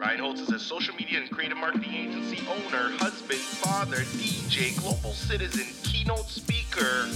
[0.00, 5.12] Ryan Holtz is a social media and creative marketing agency owner, husband, father, DJ, global
[5.12, 7.06] citizen, keynote speaker,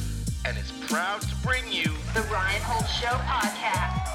[0.44, 4.10] and is proud to bring you The Ryan Holtz Show podcast.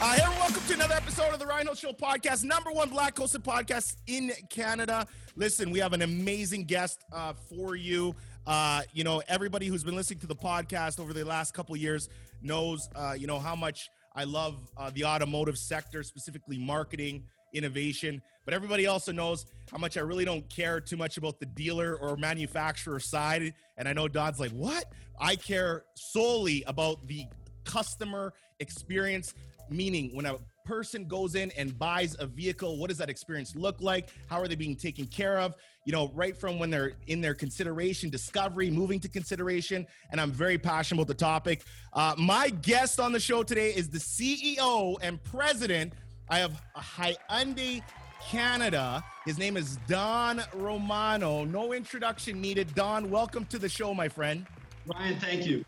[0.00, 2.90] Uh, hey, everyone, welcome to another episode of the Ryan Holtz Show podcast, number one
[2.90, 5.04] black hosted podcast in Canada.
[5.34, 8.14] Listen, we have an amazing guest uh, for you.
[8.46, 12.08] Uh, you know, everybody who's been listening to the podcast over the last couple years
[12.42, 17.24] knows, uh, you know, how much I love uh, the automotive sector, specifically marketing,
[17.54, 18.20] innovation.
[18.44, 21.96] But everybody also knows how much I really don't care too much about the dealer
[21.96, 23.54] or manufacturer side.
[23.76, 24.86] And I know Don's like, what?
[25.20, 27.26] I care solely about the
[27.64, 29.34] customer experience
[29.70, 30.36] meaning when a
[30.68, 34.10] person goes in and buys a vehicle what does that experience look like?
[34.26, 35.54] How are they being taken care of?
[35.86, 40.30] You know right from when they're in their consideration discovery moving to consideration and i'm
[40.30, 41.64] very passionate about the topic.
[41.94, 45.94] Uh, my guest on the show today is the ceo and president
[46.28, 47.82] i have a hyundai
[48.20, 49.02] canada.
[49.24, 51.44] His name is don romano.
[51.44, 52.74] No introduction needed.
[52.74, 54.46] Don welcome to the show my friend.
[54.86, 55.64] Ryan, thank you.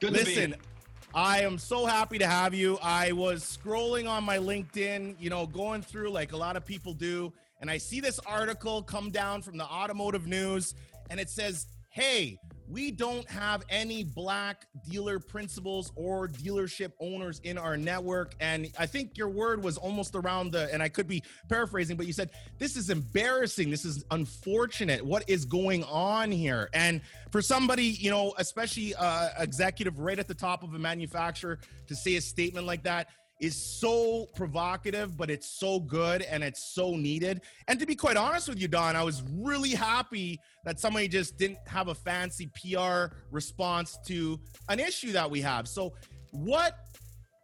[0.00, 0.54] Good to be Listen.
[1.14, 2.78] I am so happy to have you.
[2.82, 6.94] I was scrolling on my LinkedIn, you know, going through like a lot of people
[6.94, 10.74] do, and I see this article come down from the automotive news,
[11.10, 12.38] and it says, Hey,
[12.72, 18.34] we don't have any black dealer principals or dealership owners in our network.
[18.40, 22.06] And I think your word was almost around the, and I could be paraphrasing, but
[22.06, 23.70] you said, This is embarrassing.
[23.70, 25.04] This is unfortunate.
[25.04, 26.70] What is going on here?
[26.72, 31.58] And for somebody, you know, especially uh, executive right at the top of a manufacturer
[31.88, 33.08] to say a statement like that
[33.42, 37.42] is so provocative, but it's so good and it's so needed.
[37.66, 41.36] And to be quite honest with you, Don, I was really happy that somebody just
[41.38, 45.66] didn't have a fancy PR response to an issue that we have.
[45.66, 45.92] So,
[46.30, 46.78] what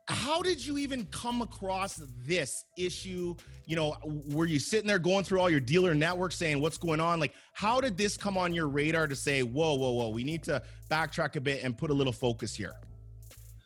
[0.06, 3.34] how did you even come across this issue?
[3.66, 3.96] You know,
[4.30, 7.20] were you sitting there going through all your dealer network saying what's going on?
[7.20, 10.42] Like, how did this come on your radar to say, whoa, whoa, whoa, we need
[10.44, 12.72] to backtrack a bit and put a little focus here?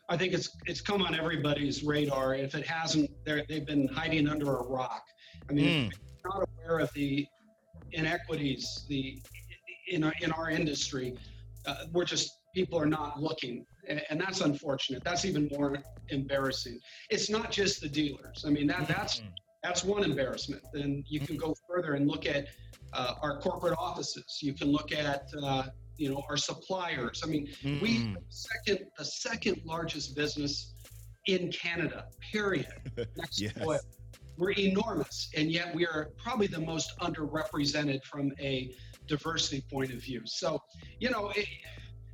[0.09, 2.35] I think it's it's come on everybody's radar.
[2.35, 5.05] If it hasn't, they've been hiding under a rock.
[5.49, 7.27] I mean, you're not aware of the
[7.93, 9.21] inequities the
[9.89, 11.15] in our, in our industry,
[11.67, 15.03] uh, we're just people are not looking, and, and that's unfortunate.
[15.05, 15.77] That's even more
[16.09, 16.79] embarrassing.
[17.11, 18.45] It's not just the dealers.
[18.47, 19.23] I mean, that that's
[19.63, 20.63] that's one embarrassment.
[20.73, 22.49] Then you can go further and look at
[22.93, 24.39] uh, our corporate offices.
[24.43, 25.65] You can look at uh,
[26.03, 27.23] you know our suppliers.
[27.25, 27.47] I mean,
[27.81, 28.17] we Mm.
[28.29, 30.75] second the second largest business
[31.27, 32.07] in Canada.
[32.33, 32.67] Period.
[33.17, 33.79] Next to oil.
[34.37, 38.75] We're enormous, and yet we are probably the most underrepresented from a
[39.07, 40.23] diversity point of view.
[40.25, 40.59] So,
[40.99, 41.47] you know, it,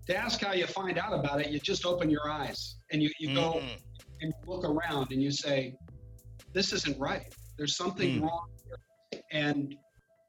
[0.08, 2.60] to ask how you find out about it, you just open your eyes
[2.90, 3.78] and you, you go Mm.
[4.22, 5.74] and look around and you say,
[6.52, 7.26] this isn't right.
[7.56, 8.22] There's something Mm.
[8.24, 9.22] wrong here.
[9.30, 9.74] And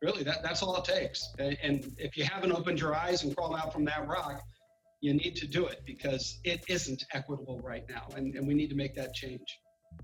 [0.01, 1.33] really, that, that's all it takes.
[1.39, 4.41] And, if you haven't opened your eyes and crawled out from that rock,
[5.01, 8.07] you need to do it because it isn't equitable right now.
[8.15, 9.59] And, and we need to make that change.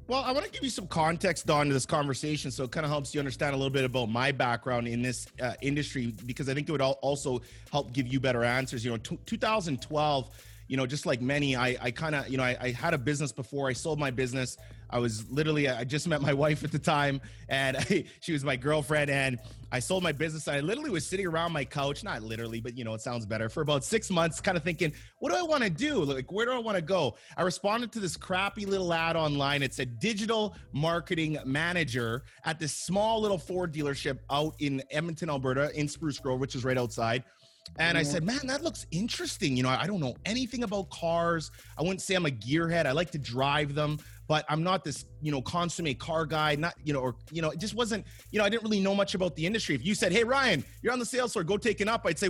[0.07, 2.85] Well, I want to give you some context, Don, to this conversation, so it kind
[2.85, 6.49] of helps you understand a little bit about my background in this uh, industry, because
[6.49, 7.41] I think it would also
[7.71, 8.83] help give you better answers.
[8.83, 10.29] You know, t- 2012,
[10.67, 12.97] you know, just like many, I, I kind of, you know, I, I had a
[12.97, 13.67] business before.
[13.67, 14.57] I sold my business.
[14.89, 18.43] I was literally, I just met my wife at the time, and I, she was
[18.43, 19.39] my girlfriend, and
[19.71, 20.47] I sold my business.
[20.47, 23.49] I literally was sitting around my couch, not literally, but you know, it sounds better,
[23.49, 26.03] for about six months, kind of thinking, what do I want to do?
[26.03, 27.15] Like, where do I want to go?
[27.35, 29.63] I responded to this crappy little ad online.
[29.63, 35.71] It said digital marketing manager at this small little Ford dealership out in Edmonton, Alberta,
[35.77, 37.23] in Spruce Grove, which is right outside.
[37.77, 39.57] And I said, man, that looks interesting.
[39.57, 41.51] You know, I don't know anything about cars.
[41.77, 42.85] I wouldn't say I'm a gearhead.
[42.85, 46.55] I like to drive them, but I'm not this, you know, consummate car guy.
[46.55, 48.95] Not, you know, or, you know, it just wasn't, you know, I didn't really know
[48.95, 49.75] much about the industry.
[49.75, 52.17] If you said, hey, Ryan, you're on the sales floor, go take it up, I'd
[52.17, 52.29] say,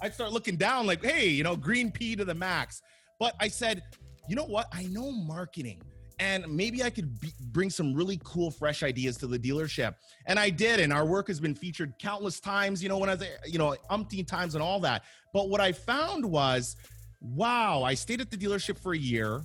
[0.00, 2.80] I'd start looking down like, hey, you know, green pea to the max.
[3.18, 3.82] But I said,
[4.28, 4.66] you know what?
[4.72, 5.82] I know marketing
[6.20, 7.18] and maybe I could
[7.50, 9.94] bring some really cool, fresh ideas to the dealership.
[10.26, 12.82] And I did, and our work has been featured countless times.
[12.82, 15.04] You know, when I was, you know, umpteen times and all that.
[15.32, 16.76] But what I found was,
[17.22, 17.82] wow!
[17.82, 19.42] I stayed at the dealership for a year.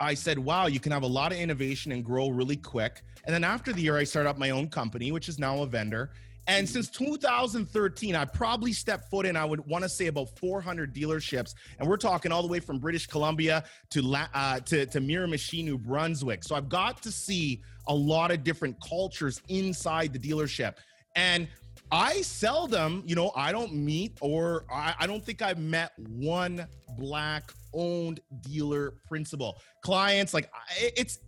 [0.00, 3.02] I said, wow, you can have a lot of innovation and grow really quick.
[3.26, 5.66] And then after the year, I started up my own company, which is now a
[5.66, 6.10] vendor.
[6.46, 10.94] And since 2013, I probably stepped foot in, I would want to say about 400
[10.94, 11.54] dealerships.
[11.78, 15.64] And we're talking all the way from British Columbia to, La- uh, to, to Miramichi,
[15.64, 16.44] New Brunswick.
[16.44, 20.76] So I've got to see a lot of different cultures inside the dealership.
[21.16, 21.48] And
[21.90, 26.66] I seldom, you know, I don't meet or I, I don't think I've met one
[26.98, 29.60] black owned dealer principal.
[29.82, 31.18] Clients, like it's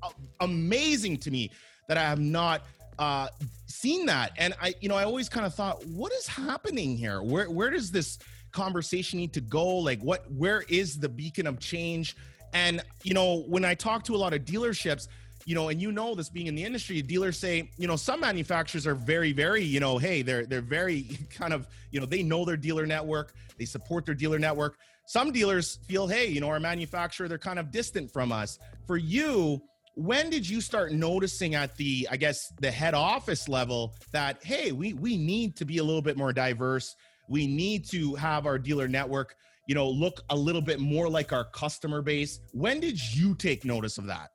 [0.41, 1.51] amazing to me
[1.89, 2.63] that I have not
[2.99, 3.29] uh,
[3.67, 4.33] seen that.
[4.39, 7.23] And I, you know, I always kind of thought, what is happening here?
[7.23, 8.19] Where where does this
[8.53, 9.67] conversation need to go?
[9.67, 12.17] Like, what where is the beacon of change?
[12.53, 15.09] And you know, when I talk to a lot of dealerships,
[15.45, 18.21] you know, and you know this being in the industry, dealers say, you know, some
[18.21, 22.23] manufacturers are very, very, you know, hey, they're they're very kind of, you know, they
[22.23, 24.77] know their dealer network, they support their dealer network.
[25.09, 28.59] Some dealers feel, hey, you know, our manufacturer, they're kind of distant from us.
[28.89, 29.63] For you,
[29.97, 34.71] when did you start noticing at the i guess the head office level that hey
[34.71, 36.95] we we need to be a little bit more diverse.
[37.29, 39.35] We need to have our dealer network
[39.67, 42.41] you know look a little bit more like our customer base?
[42.53, 44.29] When did you take notice of that?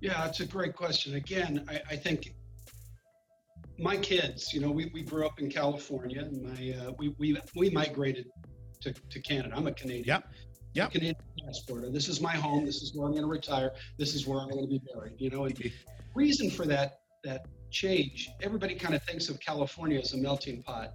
[0.00, 1.16] Yeah it's a great question.
[1.16, 2.32] Again i, I think
[3.78, 7.36] my kids you know we, we grew up in california and my uh, we, we
[7.56, 8.26] we migrated
[8.82, 9.52] to, to canada.
[9.56, 10.04] I'm a canadian.
[10.06, 10.24] Yep
[10.74, 10.86] yeah.
[10.86, 14.14] Canadian passport, or this is my home, this is where I'm going to retire, this
[14.14, 15.14] is where I'm going to be buried.
[15.18, 15.72] You know, and the
[16.14, 20.92] reason for that that change, everybody kind of thinks of California as a melting pot.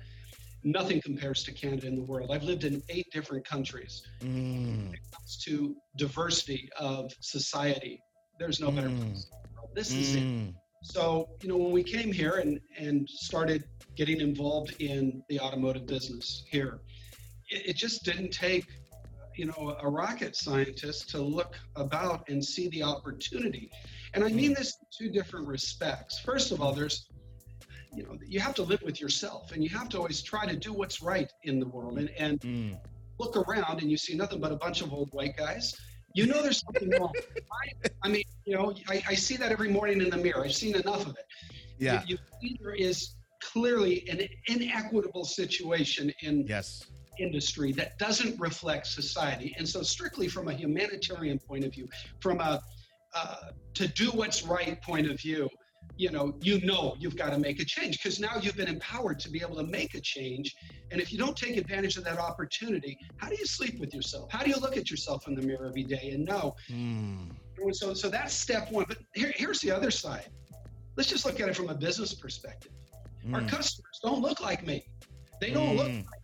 [0.64, 2.32] Nothing compares to Canada in the world.
[2.32, 4.02] I've lived in eight different countries.
[4.22, 4.86] Mm.
[4.86, 8.02] When it comes to diversity of society,
[8.40, 9.00] there's no better mm.
[9.00, 9.30] place.
[9.74, 10.00] This mm.
[10.00, 10.24] is it.
[10.24, 10.54] Mm.
[10.84, 13.64] So, you know, when we came here and, and started
[13.96, 16.82] getting involved in the automotive business here,
[17.50, 18.66] it, it just didn't take
[19.38, 23.70] you know a rocket scientist to look about and see the opportunity.
[24.14, 26.20] And i mean this in two different respects.
[26.20, 27.08] First of all there's
[27.94, 30.56] you know you have to live with yourself and you have to always try to
[30.56, 32.00] do what's right in the world.
[32.00, 32.78] And, and mm.
[33.20, 35.76] look around and you see nothing but a bunch of old white guys.
[36.14, 37.14] You know there's something wrong.
[37.86, 40.44] I, I, mean you know I, I, see that every morning in the mirror.
[40.44, 41.26] I've seen enough of it.
[41.78, 42.04] Yeah.
[42.08, 43.14] You, you there is
[43.44, 46.88] clearly an inequitable situation in yes
[47.20, 49.56] industry that doesn't reflect society.
[49.58, 51.88] And so, strictly from a humanitarian point of view,
[52.20, 52.62] from a
[53.14, 53.36] uh,
[53.74, 55.50] to do what's right point of view,
[55.96, 59.20] you know, you know you've got to make a change because now you've been empowered
[59.20, 60.56] to be able to make a change.
[60.92, 64.32] And if you don't take advantage of that opportunity, how do you sleep with yourself?
[64.32, 66.56] How do you look at yourself in the mirror every day and know?
[66.70, 67.32] Mm.
[67.72, 68.86] So, so that's step one.
[68.88, 70.28] But here, here's the other side.
[70.96, 72.72] Let's just look at it from a business perspective.
[73.26, 73.36] Mm.
[73.36, 74.86] Our customers don't look like me.
[75.42, 75.78] They don't mm.
[75.78, 76.17] look like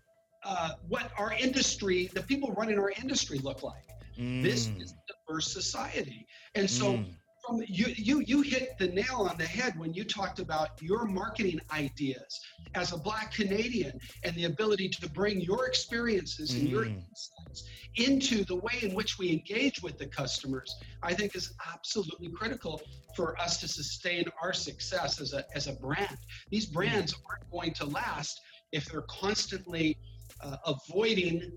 [0.45, 3.84] uh, what our industry, the people running our industry look like.
[4.18, 4.44] Mm.
[4.44, 6.28] This is a diverse society.
[6.56, 7.13] And so mm.
[7.45, 11.06] from you, you, you hit the nail on the head when you talked about your
[11.06, 12.40] marketing ideas
[12.75, 16.60] as a black Canadian and the ability to bring your experiences mm.
[16.60, 17.04] and your mm.
[17.07, 22.30] insights into the way in which we engage with the customers, I think is absolutely
[22.30, 22.81] critical
[23.16, 26.18] for us to sustain our success as a, as a brand.
[26.50, 26.74] These mm.
[26.74, 28.42] brands aren't going to last
[28.72, 29.98] if they're constantly
[30.42, 31.52] uh, avoiding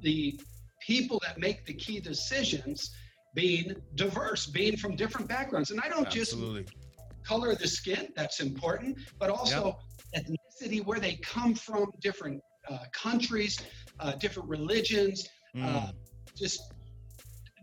[0.00, 0.38] the
[0.86, 2.94] people that make the key decisions
[3.34, 5.70] being diverse, being from different backgrounds.
[5.70, 6.64] And I don't Absolutely.
[6.64, 6.74] just
[7.24, 9.78] color the skin, that's important, but also
[10.14, 10.24] yep.
[10.24, 13.60] ethnicity, where they come from, different uh, countries,
[14.00, 15.92] uh, different religions, mm.
[16.36, 16.60] just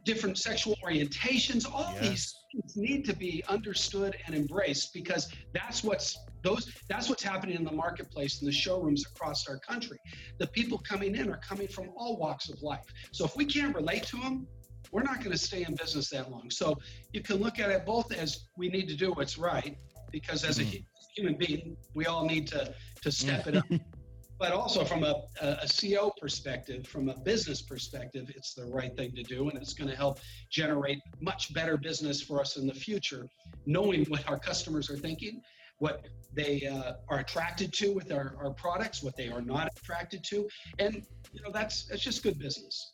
[0.06, 1.72] different sexual orientations.
[1.72, 2.10] All yes.
[2.10, 7.56] these things need to be understood and embraced because that's what's those that's what's happening
[7.56, 9.98] in the marketplace in the showrooms across our country.
[10.40, 12.86] The people coming in are coming from all walks of life.
[13.12, 14.48] So if we can't relate to them
[14.92, 16.50] we're not going to stay in business that long.
[16.50, 16.78] So
[17.13, 19.78] you can look at it both as we need to do what's right
[20.12, 20.83] because as a mm.
[21.16, 23.66] human being we all need to to step it up
[24.40, 29.12] but also from a, a, CO perspective, from a business perspective, it's the right thing
[29.12, 30.19] to do, and it's going to help
[30.50, 33.28] generate much better business for us in the future,
[33.66, 35.42] knowing what our customers are thinking
[35.80, 40.24] what they uh, are attracted to with our, our products, what they are not attracted
[40.26, 42.92] to, and you know that's that's just good business.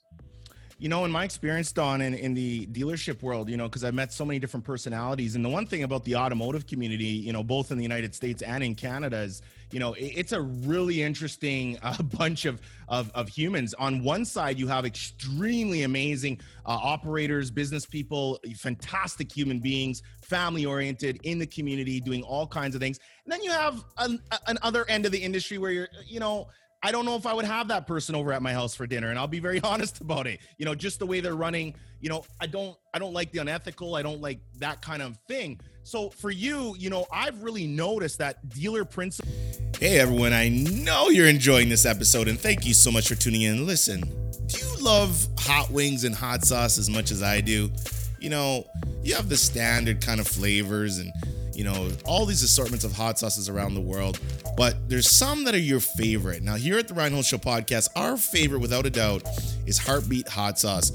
[0.78, 3.94] You know, in my experience, Don, in, in the dealership world, you know, because I've
[3.94, 7.44] met so many different personalities, and the one thing about the automotive community, you know,
[7.44, 9.42] both in the United States and in Canada, is
[9.72, 13.74] you know, it's a really interesting uh, bunch of, of, of humans.
[13.76, 20.66] On one side, you have extremely amazing uh, operators, business people, fantastic human beings, family
[20.66, 23.00] oriented in the community, doing all kinds of things.
[23.26, 26.48] And then you have an, an other end of the industry where you're, you know,
[26.86, 29.10] I don't know if I would have that person over at my house for dinner
[29.10, 30.40] and I'll be very honest about it.
[30.60, 33.40] You know, just the way they're running, you know, I don't I don't like the
[33.40, 35.60] unethical, I don't like that kind of thing.
[35.82, 39.32] So for you, you know, I've really noticed that dealer principal
[39.80, 43.42] Hey everyone, I know you're enjoying this episode and thank you so much for tuning
[43.42, 43.66] in.
[43.66, 44.02] Listen,
[44.46, 47.72] do you love hot wings and hot sauce as much as I do?
[48.20, 48.64] You know,
[49.02, 51.12] you have the standard kind of flavors and
[51.56, 54.20] you know, all these assortments of hot sauces around the world,
[54.58, 56.44] but there's some that are your favorite.
[56.44, 59.24] Now, here at the Ryan Holtz Show podcast, our favorite, without a doubt,
[59.66, 60.92] is Heartbeat Hot Sauce.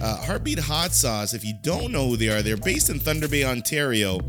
[0.00, 3.28] Uh, Heartbeat Hot Sauce, if you don't know who they are, they're based in Thunder
[3.28, 4.20] Bay, Ontario,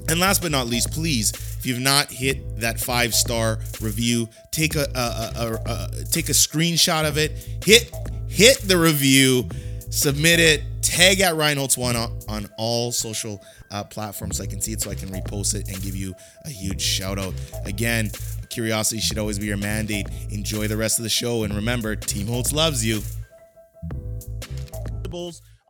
[0.09, 4.75] And last but not least, please, if you've not hit that five star review, take
[4.75, 7.31] a, a, a, a, take a screenshot of it,
[7.65, 7.91] hit
[8.31, 9.47] hit the review,
[9.89, 14.61] submit it, tag at Reinholds One on, on all social uh, platforms so I can
[14.61, 17.33] see it so I can repost it and give you a huge shout out.
[17.65, 18.09] Again,
[18.49, 20.07] curiosity should always be your mandate.
[20.29, 23.01] Enjoy the rest of the show and remember, Team Holtz loves you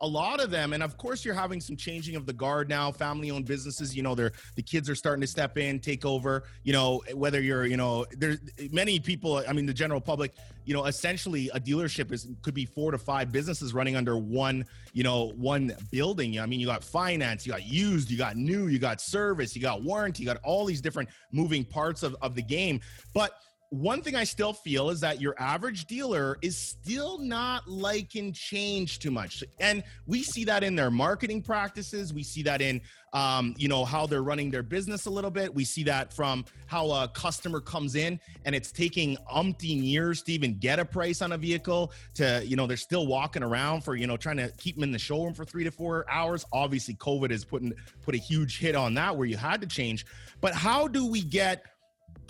[0.02, 2.90] a lot of them and of course you're having some changing of the guard now.
[2.92, 6.44] Family owned businesses you know they're the kids are starting to step in take over
[6.64, 8.38] you know whether you're you know there's
[8.70, 12.64] many people i mean the general public you know essentially a dealership is could be
[12.64, 16.38] four to five businesses running under one you know one building.
[16.38, 19.62] I mean you got finance you got used you got new you got service you
[19.62, 22.80] got warranty you got all these different moving parts of, of the game.
[23.14, 23.32] But
[23.72, 28.98] one thing I still feel is that your average dealer is still not liking change
[28.98, 32.12] too much, and we see that in their marketing practices.
[32.12, 32.82] We see that in,
[33.14, 35.54] um, you know, how they're running their business a little bit.
[35.54, 40.32] We see that from how a customer comes in and it's taking umpteen years to
[40.32, 41.92] even get a price on a vehicle.
[42.16, 44.92] To you know, they're still walking around for you know trying to keep them in
[44.92, 46.44] the showroom for three to four hours.
[46.52, 49.66] Obviously, COVID has put in, put a huge hit on that where you had to
[49.66, 50.04] change.
[50.42, 51.64] But how do we get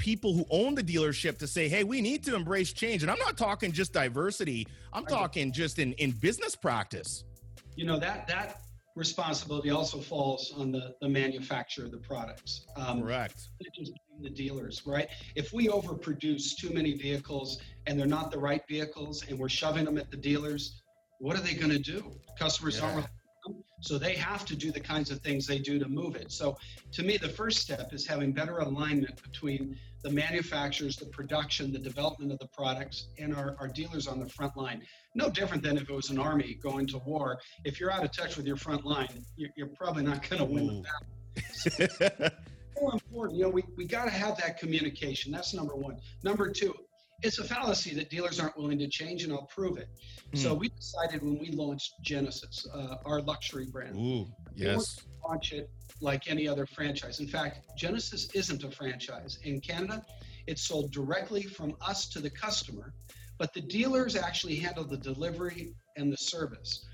[0.02, 3.02] people who own the dealership to say, hey, we need to embrace change.
[3.02, 7.22] And I'm not talking just diversity, I'm talking just in, in business practice.
[7.76, 8.62] You know, that that
[8.96, 12.66] responsibility also falls on the, the manufacturer of the products.
[12.74, 13.48] Um, Correct.
[14.20, 15.08] The dealers, right?
[15.36, 19.84] If we overproduce too many vehicles and they're not the right vehicles and we're shoving
[19.84, 20.82] them at the dealers,
[21.20, 22.10] what are they going to do?
[22.36, 22.92] Customers yeah.
[22.92, 23.06] aren't
[23.80, 26.30] so they have to do the kinds of things they do to move it.
[26.30, 26.56] So
[26.92, 31.78] to me, the first step is having better alignment between the manufacturers, the production, the
[31.78, 34.82] development of the products, and our, our dealers on the front line.
[35.14, 37.38] No different than if it was an army going to war.
[37.64, 40.44] If you're out of touch with your front line, you're, you're probably not going to
[40.44, 42.30] win the battle.
[42.80, 45.30] more important, you know, we, we got to have that communication.
[45.30, 45.98] That's number one.
[46.24, 46.74] Number two,
[47.22, 49.88] it's a fallacy that dealers aren't willing to change, and I'll prove it.
[50.34, 50.38] Mm.
[50.38, 50.60] So hmm.
[50.60, 56.28] we decided when we launched Genesis, uh, our luxury brand, Ooh, yes, launch it like
[56.28, 57.20] any other franchise.
[57.20, 60.04] In fact, Genesis isn't a franchise in Canada.
[60.46, 62.92] It's sold directly from us to the customer,
[63.38, 66.84] but the dealers actually handle the delivery and the service.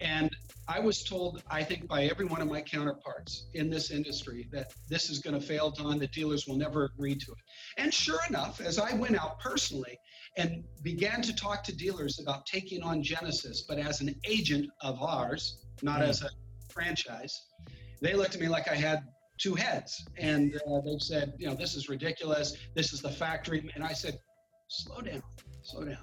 [0.00, 0.34] And
[0.66, 4.72] I was told, I think, by every one of my counterparts in this industry that
[4.88, 5.98] this is going to fail, Don.
[5.98, 7.38] The dealers will never agree to it.
[7.78, 9.96] And sure enough, as I went out personally
[10.36, 15.00] and began to talk to dealers about taking on Genesis, but as an agent of
[15.00, 16.08] ours, not mm.
[16.08, 16.30] as a
[16.72, 17.46] franchise,
[18.00, 19.02] they looked at me like I had
[19.38, 20.04] two heads.
[20.18, 22.56] And uh, they said, you know, this is ridiculous.
[22.74, 23.70] This is the factory.
[23.74, 24.18] And I said,
[24.68, 25.22] slow down,
[25.62, 25.98] slow down.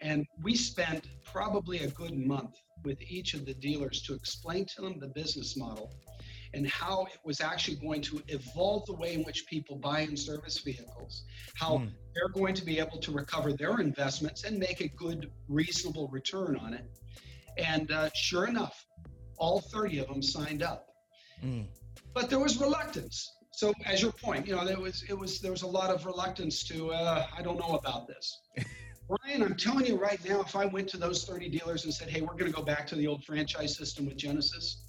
[0.00, 4.82] And we spent probably a good month with each of the dealers to explain to
[4.82, 5.92] them the business model
[6.54, 10.18] and how it was actually going to evolve the way in which people buy and
[10.18, 11.90] service vehicles, how mm.
[12.14, 16.58] they're going to be able to recover their investments and make a good, reasonable return
[16.60, 16.84] on it.
[17.56, 18.84] And uh, sure enough,
[19.40, 20.86] all 30 of them signed up.
[21.42, 21.66] Mm.
[22.14, 23.32] But there was reluctance.
[23.52, 26.06] So, as your point, you know, there was it was there was a lot of
[26.06, 28.40] reluctance to uh, I don't know about this.
[29.08, 32.08] Ryan, I'm telling you right now, if I went to those 30 dealers and said,
[32.08, 34.84] "Hey, we're going to go back to the old franchise system with Genesis,"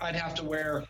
[0.00, 0.84] I'd have to wear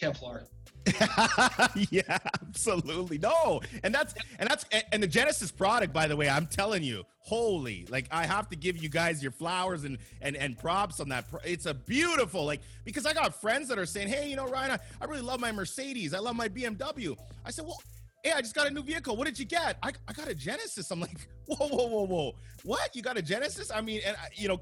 [0.00, 0.46] Kevlar.
[1.90, 3.18] yeah, absolutely.
[3.18, 7.04] No, and that's and that's and the Genesis product, by the way, I'm telling you,
[7.18, 11.08] holy, like I have to give you guys your flowers and and and props on
[11.10, 11.26] that.
[11.44, 14.72] It's a beautiful, like because I got friends that are saying, hey, you know, Ryan,
[14.72, 17.16] I, I really love my Mercedes, I love my BMW.
[17.44, 17.80] I said, well.
[18.22, 19.16] Hey, I just got a new vehicle.
[19.16, 19.78] What did you get?
[19.82, 20.90] I, I got a Genesis.
[20.90, 22.34] I'm like, whoa, whoa, whoa, whoa.
[22.64, 22.94] What?
[22.94, 23.70] You got a Genesis?
[23.74, 24.60] I mean, and you know,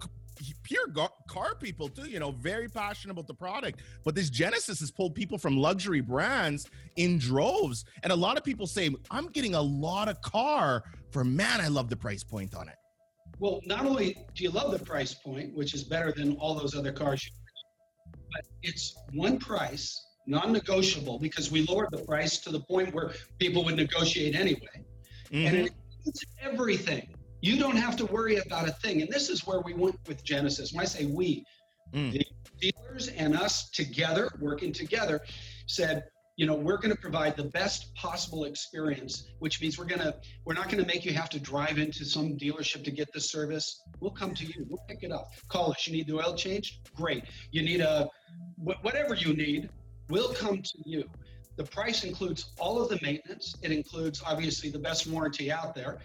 [0.62, 0.86] pure
[1.28, 3.80] car people too you know very passionate about the product.
[4.04, 6.66] But this genesis has pulled people from luxury brands
[6.96, 7.84] in droves.
[8.02, 11.68] And a lot of people say i'm getting a lot of car for man i
[11.68, 12.76] love the price point on it.
[13.38, 16.76] Well not only do you love the price point which is better than all those
[16.76, 17.32] other cars you
[18.32, 23.64] but it's one price non-negotiable because we lowered the price to the point where people
[23.64, 24.84] would negotiate anyway.
[25.32, 25.46] Mm-hmm.
[25.46, 25.70] and
[26.06, 29.02] it's everything you don't have to worry about a thing.
[29.02, 30.72] And this is where we went with Genesis.
[30.72, 31.44] When I say we,
[31.92, 32.12] mm.
[32.12, 32.24] the
[32.60, 35.20] dealers and us together, working together,
[35.66, 36.04] said,
[36.36, 40.14] you know, we're going to provide the best possible experience, which means we're going to,
[40.44, 43.20] we're not going to make you have to drive into some dealership to get the
[43.20, 43.82] service.
[43.98, 44.64] We'll come to you.
[44.68, 45.32] We'll pick it up.
[45.48, 45.86] Call us.
[45.88, 46.80] You need the oil change?
[46.94, 47.24] Great.
[47.50, 48.08] You need a,
[48.56, 49.70] whatever you need,
[50.08, 51.10] we'll come to you.
[51.56, 53.56] The price includes all of the maintenance.
[53.62, 55.98] It includes obviously the best warranty out there.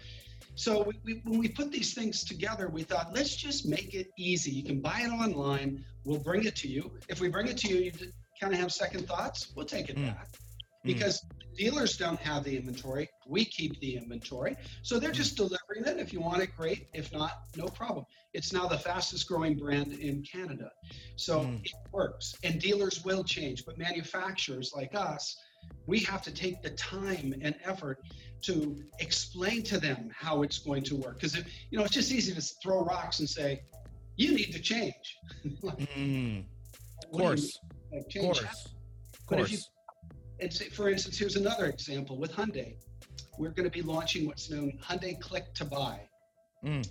[0.54, 4.08] So we, we, when we put these things together, we thought, let's just make it
[4.16, 4.50] easy.
[4.50, 5.84] You can buy it online.
[6.04, 6.92] We'll bring it to you.
[7.08, 7.92] If we bring it to you, you
[8.40, 9.52] kind of have second thoughts.
[9.56, 10.06] We'll take it mm.
[10.06, 10.28] back
[10.84, 11.56] because mm.
[11.56, 13.08] dealers don't have the inventory.
[13.26, 14.56] We keep the inventory.
[14.82, 15.98] So they're just delivering it.
[15.98, 16.88] If you want it, great.
[16.94, 18.04] If not, no problem.
[18.32, 20.70] It's now the fastest growing brand in Canada.
[21.16, 21.64] So mm.
[21.64, 22.34] it works.
[22.44, 25.36] And dealers will change, but manufacturers like us,
[25.86, 28.00] we have to take the time and effort
[28.46, 31.20] to explain to them how it's going to work.
[31.20, 33.62] Because you know, it's just easy to throw rocks and say,
[34.16, 35.18] "You need to change."
[35.62, 36.44] like, mm,
[37.04, 37.58] of course,
[37.92, 38.68] like, change of course,
[39.20, 39.50] of course.
[39.50, 39.58] You,
[40.40, 42.74] and say, for instance, here's another example with Hyundai.
[43.38, 46.00] We're going to be launching what's known Hyundai Click to Buy.
[46.64, 46.88] Mm.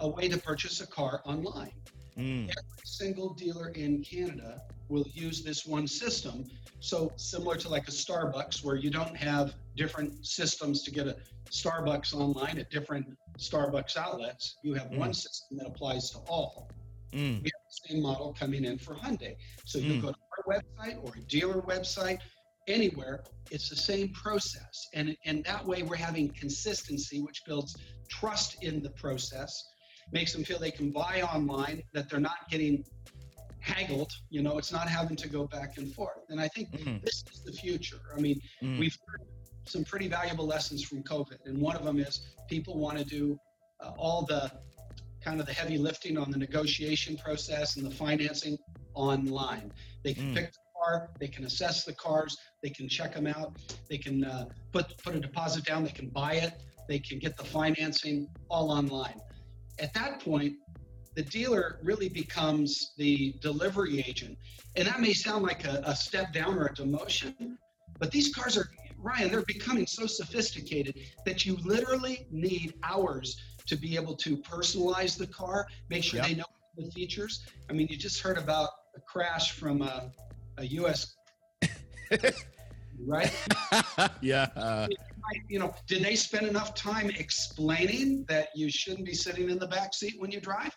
[0.00, 1.72] a way to purchase a car online.
[2.16, 2.44] Mm.
[2.44, 6.44] Every single dealer in Canada will use this one system.
[6.80, 11.16] So similar to like a Starbucks, where you don't have different systems to get a
[11.50, 13.06] Starbucks online at different
[13.38, 14.98] Starbucks outlets, you have mm.
[14.98, 16.68] one system that applies to all.
[17.12, 17.42] Mm.
[17.42, 19.36] We have the same model coming in for Hyundai.
[19.64, 20.02] So you mm.
[20.02, 22.18] go to our website or a dealer website,
[22.66, 24.88] anywhere, it's the same process.
[24.92, 27.74] And, and that way we're having consistency, which builds
[28.10, 29.52] trust in the process,
[30.12, 32.84] makes them feel they can buy online, that they're not getting
[33.60, 34.12] haggled.
[34.28, 36.24] You know, it's not having to go back and forth.
[36.28, 37.02] And I think mm.
[37.02, 38.00] this is the future.
[38.14, 38.78] I mean, mm.
[38.78, 39.22] we've heard
[39.68, 43.38] some pretty valuable lessons from COVID, and one of them is people want to do
[43.80, 44.50] uh, all the
[45.22, 48.56] kind of the heavy lifting on the negotiation process and the financing
[48.94, 49.72] online.
[50.04, 50.34] They can mm.
[50.34, 53.56] pick the car, they can assess the cars, they can check them out,
[53.90, 56.54] they can uh, put put a deposit down, they can buy it,
[56.88, 59.20] they can get the financing all online.
[59.78, 60.54] At that point,
[61.14, 64.38] the dealer really becomes the delivery agent.
[64.76, 67.56] And that may sound like a, a step down or a demotion,
[67.98, 73.76] but these cars are, Ryan, they're becoming so sophisticated that you literally need hours to
[73.76, 76.28] be able to personalize the car, make sure yep.
[76.28, 76.44] they know
[76.76, 77.44] the features.
[77.68, 80.10] I mean, you just heard about a crash from a,
[80.56, 81.14] a U.S.
[83.06, 83.32] right?
[84.20, 84.48] yeah.
[84.56, 84.88] Uh,
[85.48, 89.66] you know, did they spend enough time explaining that you shouldn't be sitting in the
[89.66, 90.74] back seat when you drive?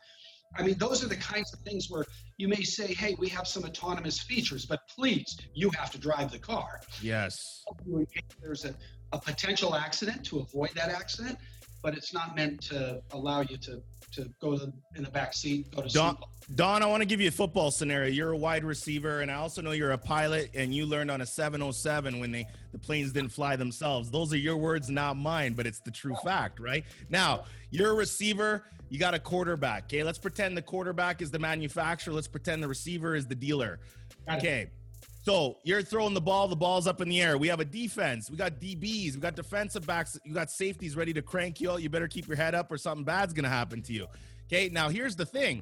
[0.58, 2.04] I mean, those are the kinds of things where
[2.42, 6.32] you may say, hey, we have some autonomous features, but please, you have to drive
[6.32, 6.82] the car.
[7.00, 7.64] Yes.
[7.86, 8.74] In case there's a,
[9.14, 11.38] a potential accident to avoid that accident,
[11.82, 13.82] but it's not meant to allow you to
[14.14, 16.18] to go to, in the back seat, go to Don,
[16.56, 18.10] Don, I want to give you a football scenario.
[18.10, 21.22] You're a wide receiver, and I also know you're a pilot, and you learned on
[21.22, 24.12] a 707 when they the planes didn't fly themselves.
[24.12, 26.84] Those are your words, not mine, but it's the true fact, right?
[27.10, 29.86] Now, you're a receiver, you got a quarterback.
[29.86, 32.14] Okay, let's pretend the quarterback is the manufacturer.
[32.14, 33.80] Let's pretend the receiver is the dealer.
[34.30, 34.70] Okay.
[35.24, 37.38] So you're throwing the ball, the ball's up in the air.
[37.38, 41.14] We have a defense, we got DBs, we got defensive backs, you got safeties ready
[41.14, 41.82] to crank you out.
[41.82, 44.08] You better keep your head up or something bad's gonna happen to you.
[44.48, 45.62] Okay, now here's the thing.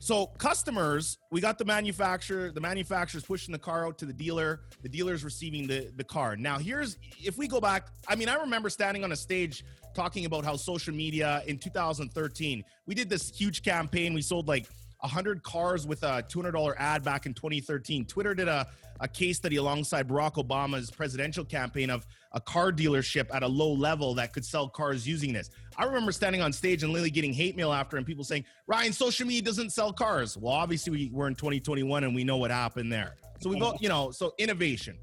[0.00, 4.60] So customers, we got the manufacturer, the manufacturer's pushing the car out to the dealer,
[4.82, 6.36] the dealer's receiving the, the car.
[6.36, 10.24] Now here's if we go back, I mean, I remember standing on a stage talking
[10.26, 14.14] about how social media in 2013, we did this huge campaign.
[14.14, 14.66] We sold like
[15.02, 18.04] 100 cars with a $200 ad back in 2013.
[18.06, 18.66] Twitter did a,
[19.00, 23.72] a case study alongside Barack Obama's presidential campaign of a car dealership at a low
[23.72, 25.50] level that could sell cars using this.
[25.76, 28.92] I remember standing on stage and literally getting hate mail after and people saying, Ryan,
[28.92, 30.36] social media doesn't sell cars.
[30.36, 33.16] Well, obviously we, we're in 2021 and we know what happened there.
[33.40, 34.96] So we've, you know, so innovation.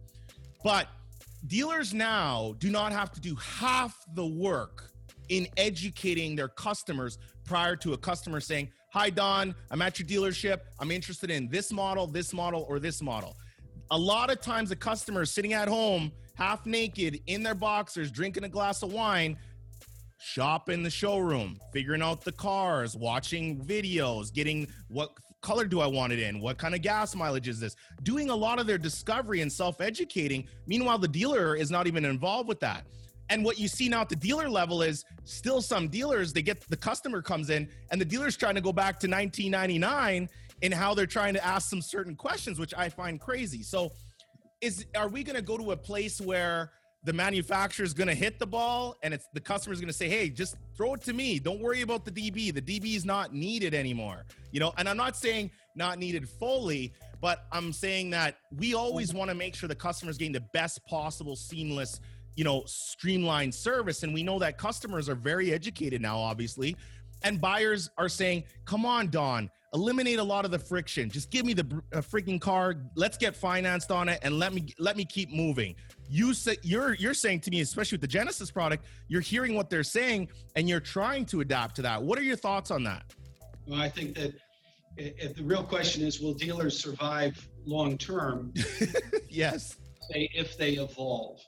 [0.63, 0.87] But
[1.47, 4.91] dealers now do not have to do half the work
[5.27, 10.61] in educating their customers prior to a customer saying, Hi, Don, I'm at your dealership.
[10.79, 13.37] I'm interested in this model, this model, or this model.
[13.91, 18.09] A lot of times, the customer is sitting at home, half naked, in their boxers,
[18.09, 19.37] drinking a glass of wine,
[20.19, 25.87] shop in the showroom, figuring out the cars, watching videos, getting what color do I
[25.87, 26.39] want it in?
[26.39, 27.75] What kind of gas mileage is this?
[28.01, 30.47] Doing a lot of their discovery and self educating.
[30.65, 32.87] Meanwhile, the dealer is not even involved with that.
[33.29, 36.61] And what you see now at the dealer level is still some dealers, they get
[36.69, 40.29] the customer comes in and the dealer's trying to go back to 1999
[40.61, 43.63] in how they're trying to ask some certain questions, which I find crazy.
[43.63, 43.91] So
[44.61, 46.71] is are we going to go to a place where
[47.03, 49.93] the manufacturer is going to hit the ball and it's the customer is going to
[49.93, 51.39] say hey just throw it to me.
[51.39, 54.25] Don't worry about the db the db is not needed anymore.
[54.51, 59.13] You know and i'm not saying not needed fully but i'm saying that we always
[59.13, 62.01] want to make sure the customer is getting the best possible seamless
[62.39, 64.03] you know streamlined service.
[64.03, 66.77] And we know that customers are very educated now obviously.
[67.21, 71.09] And buyers are saying come on don eliminate a lot of the friction.
[71.09, 72.75] Just give me the uh, freaking car.
[72.95, 75.75] Let's get financed on it and let me let me keep moving.
[76.09, 79.69] You say you're you're saying to me especially with the genesis product you're hearing what
[79.69, 82.01] they're saying and you're trying to adapt to that.
[82.01, 83.03] What are your thoughts on that?
[83.67, 84.31] Well i think that
[84.95, 88.53] if the real question is will dealers survive long term?
[89.31, 89.77] Yes.
[90.09, 91.39] If they evolve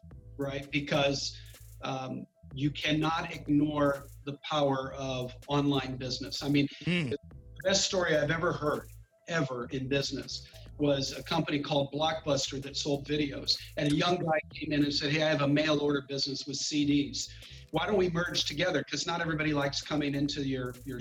[0.42, 0.70] right?
[0.72, 1.38] Because
[1.84, 6.44] um, you cannot ignore the power of online business.
[6.44, 7.12] I mean, mm.
[7.12, 7.18] the
[7.64, 8.88] best story I've ever heard,
[9.28, 13.56] ever in business, was a company called Blockbuster that sold videos.
[13.78, 16.48] And a young guy came in and said, Hey, I have a mail order business
[16.48, 17.28] with CDs.
[17.70, 18.84] Why don't we merge together?
[18.84, 21.00] Because not everybody likes coming into your, your,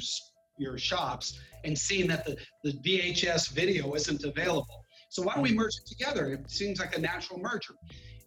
[0.58, 4.84] your shops and seeing that the, the VHS video isn't available.
[5.08, 5.56] So why don't we hmm.
[5.56, 6.32] merge it together?
[6.32, 7.74] It seems like a natural merger.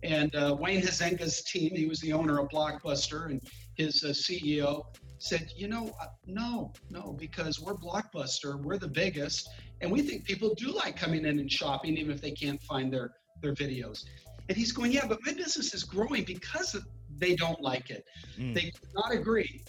[0.04, 3.42] And uh, Wayne Huizenga's team, he was the owner of Blockbuster, and
[3.76, 4.84] his uh, CEO
[5.20, 9.50] said, you know, uh, no, no, because we're Blockbuster, we're the biggest,
[9.82, 12.92] and we think people do like coming in and shopping, even if they can't find
[12.92, 13.12] their
[13.42, 14.04] their videos.
[14.50, 16.76] And he's going, yeah, but my business is growing because
[17.18, 18.04] they don't like it.
[18.38, 18.54] Mm.
[18.54, 19.64] They do not agree.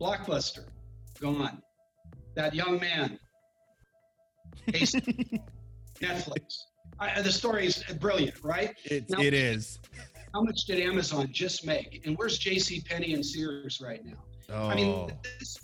[0.00, 0.64] Blockbuster,
[1.20, 1.60] gone.
[2.34, 3.18] That young man,
[6.00, 6.64] Netflix.
[7.02, 8.74] I, the story is brilliant, right?
[8.84, 9.80] It, now, it is.
[10.34, 12.02] How much did Amazon just make?
[12.06, 12.82] And where's J.C.
[12.88, 14.22] Penney and Sears right now?
[14.50, 14.68] Oh.
[14.68, 15.10] I mean, oh.
[15.38, 15.58] this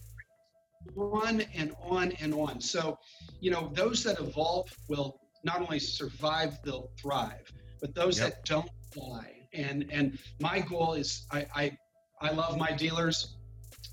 [0.96, 2.60] on and on and on.
[2.60, 2.98] So,
[3.40, 7.52] you know, those that evolve will not only survive, they'll thrive.
[7.80, 8.30] But those yep.
[8.30, 9.34] that don't die.
[9.54, 11.78] And and my goal is I, I
[12.20, 13.36] I love my dealers.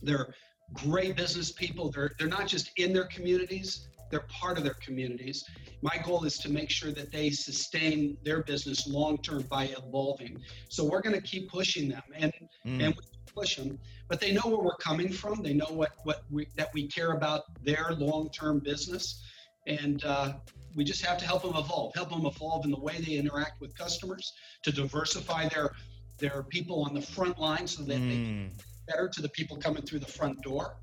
[0.01, 0.33] They're
[0.73, 1.91] great business people.
[1.91, 5.43] They're they're not just in their communities, they're part of their communities.
[5.81, 10.37] My goal is to make sure that they sustain their business long term by evolving.
[10.69, 12.31] So we're going to keep pushing them and
[12.65, 12.83] mm.
[12.83, 12.95] and
[13.35, 15.43] push them, but they know where we're coming from.
[15.43, 19.23] They know what what we, that we care about their long term business,
[19.67, 20.33] and uh,
[20.75, 21.93] we just have to help them evolve.
[21.95, 25.71] Help them evolve in the way they interact with customers to diversify their
[26.17, 28.09] their people on the front line so that mm.
[28.09, 28.51] they
[28.87, 30.77] better to the people coming through the front door.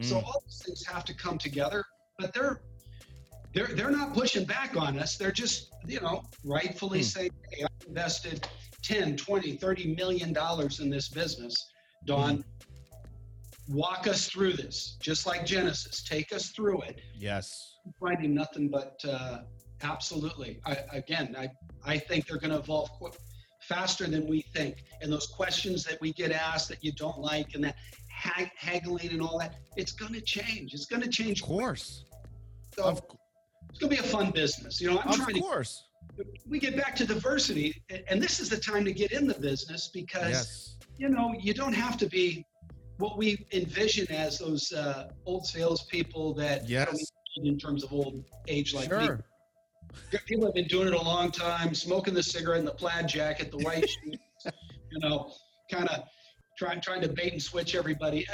[0.00, 0.04] Mm.
[0.04, 1.84] So all these things have to come together,
[2.18, 2.60] but they're
[3.54, 5.16] they're they're not pushing back on us.
[5.16, 7.04] They're just, you know, rightfully hmm.
[7.04, 8.46] saying, hey, I invested
[8.82, 11.54] 10, 20, 30 million dollars in this business.
[12.04, 12.44] Don,
[13.68, 13.74] hmm.
[13.74, 16.02] walk us through this, just like Genesis.
[16.02, 17.00] Take us through it.
[17.14, 17.76] Yes.
[17.86, 19.38] I'm finding nothing but uh,
[19.82, 20.60] absolutely.
[20.66, 21.48] I, again, I,
[21.84, 23.14] I think they're going to evolve quick,
[23.62, 24.84] faster than we think.
[25.00, 27.76] And those questions that we get asked that you don't like and that
[28.10, 30.74] hag- haggling and all that, it's going to change.
[30.74, 31.40] It's going to change.
[31.40, 32.04] Of course.
[32.74, 33.02] So, of,
[33.70, 34.80] it's going to be a fun business.
[34.80, 35.84] You know, I'm of trying course.
[36.16, 36.24] to.
[36.48, 39.88] We get back to diversity, and this is the time to get in the business
[39.88, 40.76] because yes.
[40.96, 42.44] you know you don't have to be
[42.96, 47.12] what we envision as those uh, old salespeople that yes.
[47.36, 49.16] in terms of old age like sure.
[49.16, 50.18] me.
[50.26, 53.50] People have been doing it a long time, smoking the cigarette and the plaid jacket,
[53.50, 55.32] the white shoes, you know,
[55.70, 56.02] kind of
[56.58, 58.26] trying trying to bait and switch everybody.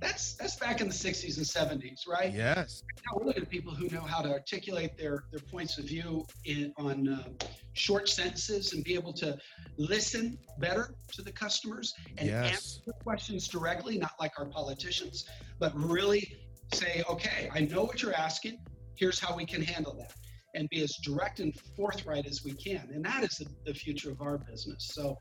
[0.00, 1.46] That's that's back in the 60s and
[1.80, 2.32] 70s, right?
[2.34, 2.82] Yes.
[3.06, 6.26] Now we're looking at people who know how to articulate their their points of view
[6.44, 9.38] in on uh, short sentences and be able to
[9.78, 12.52] listen better to the customers and Yes.
[12.52, 15.26] answer the questions directly, not like our politicians,
[15.60, 16.36] but really
[16.72, 18.58] say, okay, I know what you're asking.
[18.96, 20.12] Here's how we can handle that,
[20.54, 22.88] and be as direct and forthright as we can.
[22.92, 24.90] And that is the, the future of our business.
[24.92, 25.16] So.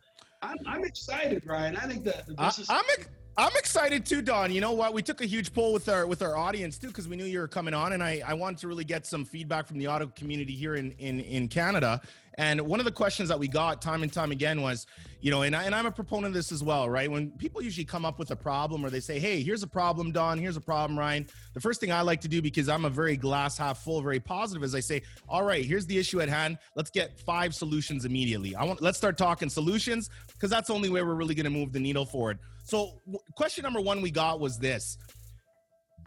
[0.46, 1.78] I'm, I'm excited, Ryan.
[1.78, 2.70] I think that the I, business.
[2.70, 4.52] I'm ex- I'm excited too, Don.
[4.52, 4.94] You know what?
[4.94, 7.40] We took a huge poll with our with our audience too because we knew you
[7.40, 10.06] were coming on, and I I wanted to really get some feedback from the auto
[10.16, 12.00] community here in in in Canada.
[12.38, 14.88] And one of the questions that we got time and time again was,
[15.22, 17.10] you know, and I, and I'm a proponent of this as well, right?
[17.10, 20.12] When people usually come up with a problem or they say, "Hey, here's a problem,
[20.12, 20.38] Don.
[20.38, 23.18] Here's a problem, Ryan." The first thing I like to do because I'm a very
[23.18, 26.60] glass half full, very positive, is I say, "All right, here's the issue at hand.
[26.76, 28.56] Let's get five solutions immediately.
[28.56, 31.50] I want let's start talking solutions because that's the only way we're really going to
[31.50, 33.02] move the needle forward." So,
[33.36, 34.98] question number one we got was this: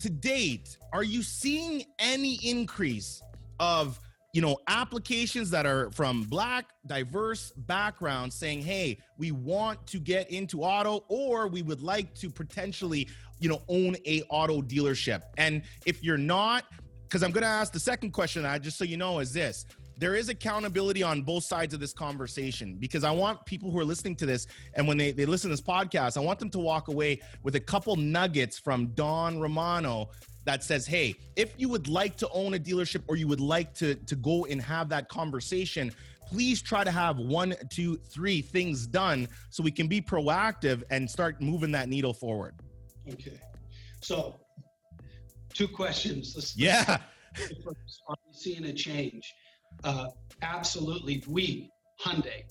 [0.01, 3.23] To date, are you seeing any increase
[3.61, 4.01] of
[4.33, 10.31] you know applications that are from black diverse backgrounds saying hey we want to get
[10.31, 15.23] into auto or we would like to potentially you know own a auto dealership?
[15.39, 16.65] And if you're not
[17.09, 19.65] because i'm going to ask the second question i just so you know is this
[19.99, 23.85] there is accountability on both sides of this conversation because i want people who are
[23.85, 26.59] listening to this and when they, they listen to this podcast i want them to
[26.59, 30.09] walk away with a couple nuggets from don romano
[30.45, 33.75] that says, hey, if you would like to own a dealership or you would like
[33.75, 35.91] to, to go and have that conversation,
[36.29, 41.11] please try to have one, two, three things done so we can be proactive and
[41.11, 42.55] start moving that needle forward.
[43.13, 43.41] Okay.
[44.01, 44.37] So,
[45.53, 46.33] two questions.
[46.37, 46.99] Let's, Yeah.
[47.67, 49.35] let's- Are we seeing a change?
[49.85, 50.09] Uh,
[50.43, 51.23] absolutely.
[51.29, 52.43] We, Hyundai,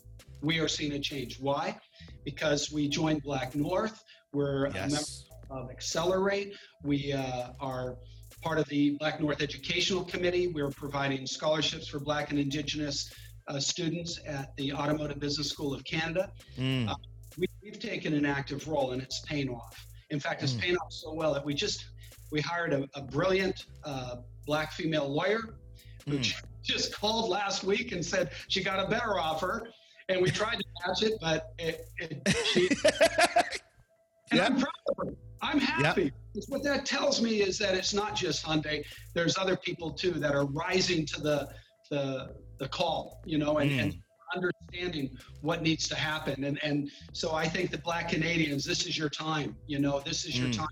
[0.41, 1.39] we are seeing a change.
[1.39, 1.77] Why?
[2.23, 4.03] Because we joined Black North.
[4.33, 4.97] We're a member
[5.49, 6.53] of Accelerate.
[6.83, 7.95] We uh, are
[8.41, 10.47] part of the Black North Educational Committee.
[10.47, 13.11] We're providing scholarships for Black and Indigenous
[13.47, 16.31] uh, students at the Automotive Business School of Canada.
[16.57, 16.93] Mm.
[17.37, 19.85] we, we've taken an active role and it's paying off.
[20.09, 20.61] In fact, it's Mm.
[20.61, 21.85] paying off so well that we just
[22.31, 25.39] we hired a, a brilliant uh, black female lawyer
[26.07, 26.33] who Mm.
[26.65, 29.67] Just called last week and said she got a better offer,
[30.09, 32.69] and we tried to match it, but it, it she,
[34.31, 34.63] and I'm Yeah.
[34.63, 35.13] proud of her.
[35.41, 36.11] I'm happy.
[36.33, 38.83] Because What that tells me is that it's not just Hyundai.
[39.13, 41.49] There's other people too that are rising to the
[41.91, 44.01] the, the call, you know, and, and Mm.
[44.35, 46.43] understanding what needs to happen.
[46.43, 49.55] And and so I think the Black Canadians, this is your time.
[49.67, 50.57] You know, this is your Mm.
[50.57, 50.67] time.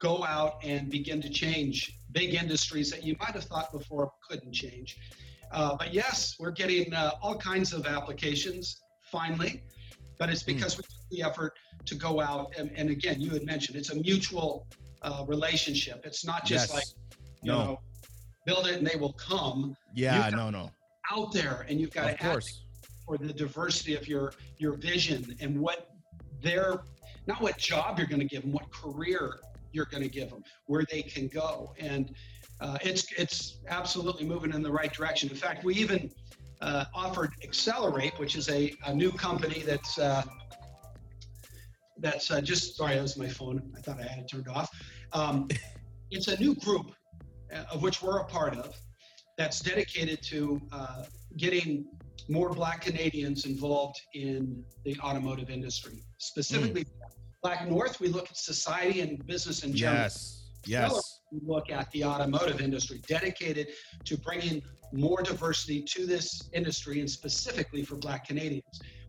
[0.00, 4.52] Go out and begin to change big industries that you might have thought before couldn't
[4.52, 4.96] change.
[5.52, 8.80] Uh, but yes, we're getting uh, all kinds of applications
[9.12, 9.62] finally,
[10.18, 10.46] but it's Mm.
[10.54, 11.52] because we took the effort
[11.84, 14.66] to go out and, and again, you had mentioned it's a mutual
[15.02, 15.98] uh, relationship.
[16.08, 16.74] It's not just Yes.
[16.76, 16.88] like
[17.42, 17.58] you No.
[17.64, 17.80] know,
[18.46, 20.70] build it and they will come Yeah, no, no.
[21.12, 22.48] out there, and you've got Of to course.
[23.04, 24.26] for the diversity of your
[24.58, 25.78] your vision and what
[26.46, 26.68] their
[27.28, 29.24] not what job you're going to give them, what career
[29.72, 32.14] you're going to give them, where they can go, and
[32.60, 35.28] uh, it's it's absolutely moving in the right direction.
[35.28, 36.10] In fact, we even
[36.60, 40.22] uh, offered Accelerate, which is a, a new company that's uh,
[41.98, 43.72] that's uh, just sorry, that was my phone.
[43.76, 44.70] I thought I had it turned off.
[45.12, 45.48] Um,
[46.10, 46.92] it's a new group
[47.52, 48.74] uh, of which we're a part of
[49.36, 51.04] that's dedicated to uh,
[51.36, 51.86] getting
[52.28, 56.02] more Black Canadians involved in the automotive industry.
[56.18, 56.86] Specifically,
[57.46, 60.02] Black North, we look at society and business in general.
[60.02, 60.48] Yes.
[60.66, 61.20] Yes.
[61.30, 63.68] We look at the automotive industry, dedicated
[64.04, 64.60] to bringing
[64.92, 68.64] more diversity to this industry and specifically for Black Canadians.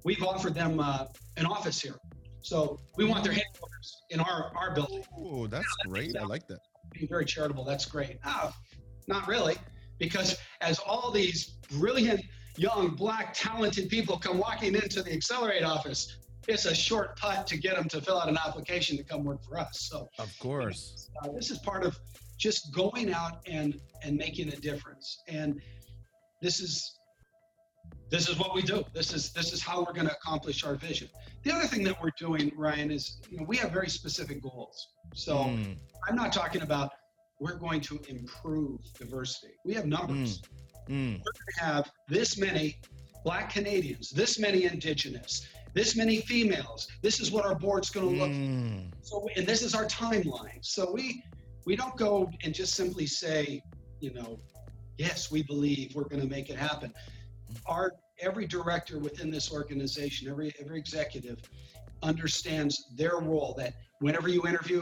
[0.06, 1.06] We've offered them uh,
[1.38, 1.95] an office here.
[2.41, 6.15] So we want their headquarters in our, our building Oh, that's great.
[6.15, 6.60] I like that.
[6.93, 7.63] being very charitable.
[7.63, 8.19] That's great.
[8.23, 8.56] Ah,
[9.08, 9.56] not really,
[9.97, 12.21] because as all these brilliant,
[12.56, 16.17] young, black, talented people come walking into the Accelerate office,
[16.48, 19.44] it's a short putt to get them to fill out an application to come work
[19.44, 19.88] for us.
[19.90, 21.10] So Of course.
[21.24, 21.98] uh, this is part of
[22.38, 25.18] just going out and and making a difference.
[25.28, 25.60] And
[26.42, 27.00] this is
[28.10, 28.84] this is what we do.
[28.94, 31.10] This is this is how we're going to accomplish our vision.
[31.44, 34.88] The other thing that we're doing, Ryan, is you know we have very specific goals.
[35.14, 35.36] So.
[35.36, 35.78] Mm.
[36.08, 36.92] I'm not talking about
[37.40, 39.54] we're going to improve diversity.
[39.66, 40.42] We have numbers.
[40.90, 41.20] Mm.
[41.20, 42.78] We're going to have this many
[43.24, 46.88] Black Canadians, this many Indigenous, this many females.
[47.02, 48.32] This is what our board's going to look.
[48.32, 48.92] Mm.
[49.02, 50.60] So, and this is our timeline.
[50.62, 51.24] So we
[51.66, 53.62] we don't go and just simply say,
[54.00, 54.40] you know,
[54.98, 56.94] yes, we believe we're going to make it happen.
[57.66, 61.40] Our every director within this organization, every every executive
[62.02, 63.54] understands their role.
[63.58, 64.82] That whenever you interview,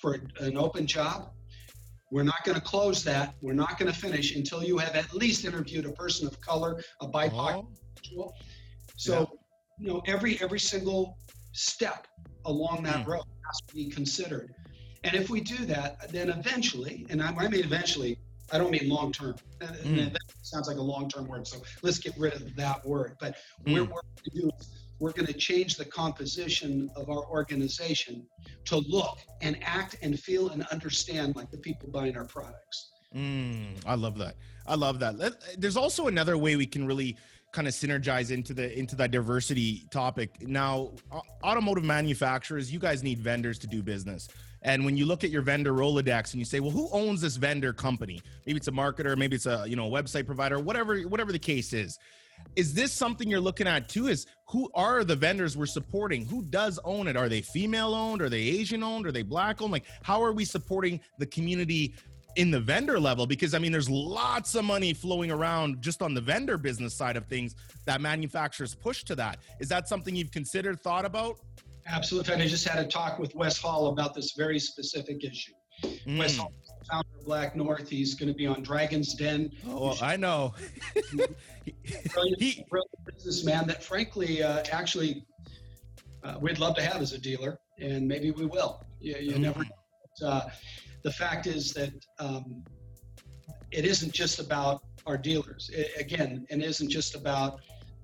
[0.00, 1.30] for an open job,
[2.10, 3.34] we're not going to close that.
[3.40, 6.82] We're not going to finish until you have at least interviewed a person of color,
[7.00, 8.34] a BIPOC Oh, individual.
[8.96, 9.39] So,
[9.80, 11.16] you know, every every single
[11.52, 12.06] step
[12.44, 13.06] along that Mm.
[13.06, 14.54] road has to be considered.
[15.04, 18.18] And if we do that, then eventually, and I, I mean eventually,
[18.52, 19.36] I don't mean long term.
[19.60, 20.12] And- and Mm.
[20.12, 21.46] That sounds like a long term word.
[21.46, 23.16] So let's get rid of that word.
[23.20, 23.90] But we're, Mm.
[23.90, 28.26] what we're going to do is we're going to change the composition of our organization
[28.66, 32.90] to look and act and feel and understand like the people buying our products.
[33.14, 34.36] Mm, I love that.
[34.66, 35.14] I love that.
[35.58, 37.16] There's also another way we can really
[37.52, 40.46] kind of synergize into the into that diversity topic.
[40.46, 40.92] Now,
[41.44, 44.28] automotive manufacturers, you guys need vendors to do business.
[44.62, 47.36] And when you look at your vendor Rolodex and you say, well, who owns this
[47.36, 48.20] vendor company?
[48.46, 51.72] Maybe it's a marketer, maybe it's a you know website provider, whatever whatever the case
[51.72, 51.98] is.
[52.56, 54.08] Is this something you're looking at too?
[54.08, 56.24] Is who are the vendors we're supporting?
[56.26, 57.16] Who does own it?
[57.16, 58.22] Are they female owned?
[58.22, 59.06] Are they Asian owned?
[59.06, 59.72] Are they black owned?
[59.72, 61.94] Like, how are we supporting the community
[62.36, 66.14] in the vendor level because I mean, there's lots of money flowing around just on
[66.14, 67.54] the vendor business side of things
[67.86, 69.38] that manufacturers push to that.
[69.58, 71.38] Is that something you've considered, thought about?
[71.86, 72.32] Absolutely.
[72.34, 75.52] In fact, I just had a talk with Wes Hall about this very specific issue.
[76.06, 76.38] Wes Mm.
[76.38, 76.52] Hall,
[76.90, 79.50] founder of Black North, he's going to be on Dragon's Den.
[79.66, 80.54] Oh, I know.
[81.14, 85.24] Brilliant, He- brilliant businessman that, frankly, uh, actually,
[86.22, 88.84] uh, we'd love to have as a dealer, and maybe we will.
[89.00, 89.60] You, you never.
[89.64, 89.70] know.
[90.20, 90.48] But, uh,
[91.02, 92.62] the fact is that um,
[93.72, 95.70] it isn't just about our dealers.
[95.76, 97.60] I again, it isn't just about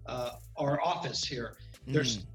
[0.07, 1.57] uh, our office here.
[1.87, 2.27] There's Mm.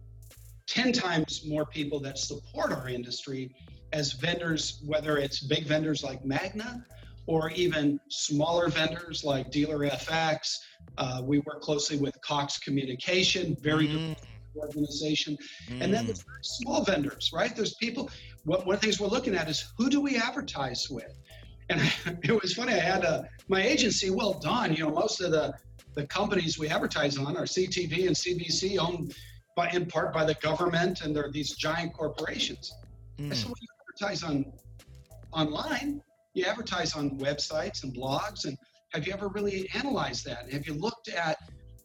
[0.68, 3.54] 10 times more people that support our industry
[3.92, 6.86] as vendors, whether it's big vendors like Magna
[7.28, 10.58] or even smaller vendors like Dealer FX.
[10.98, 14.16] Uh, we work closely with Cox Communication, very good Mm.
[14.58, 15.38] organization.
[15.82, 16.08] And then Mm.
[16.08, 17.56] there's small vendors, right?
[17.56, 18.10] There's people,
[18.44, 21.14] what, one of the things we're looking at is who do we advertise with?
[21.70, 21.82] And
[22.24, 25.54] it was funny, I had a, my agency, well done, you know, most of the,
[25.96, 29.14] the companies we advertise on are CTV and CBC owned
[29.56, 32.72] by, in part by the government and they're these giant corporations.
[33.20, 33.36] I Mm.
[33.36, 34.46] said, well, you advertise on
[35.34, 36.02] online,
[36.34, 38.58] you advertise on websites and blogs, and
[38.94, 40.52] have you ever really analyzed that?
[40.52, 41.38] Have you looked at,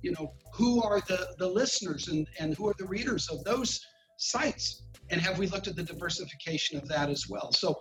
[0.03, 3.81] you know, who are the, the listeners and, and who are the readers of those
[4.16, 4.86] sites?
[5.11, 7.53] And have we looked at the diversification of that as well?
[7.53, 7.79] So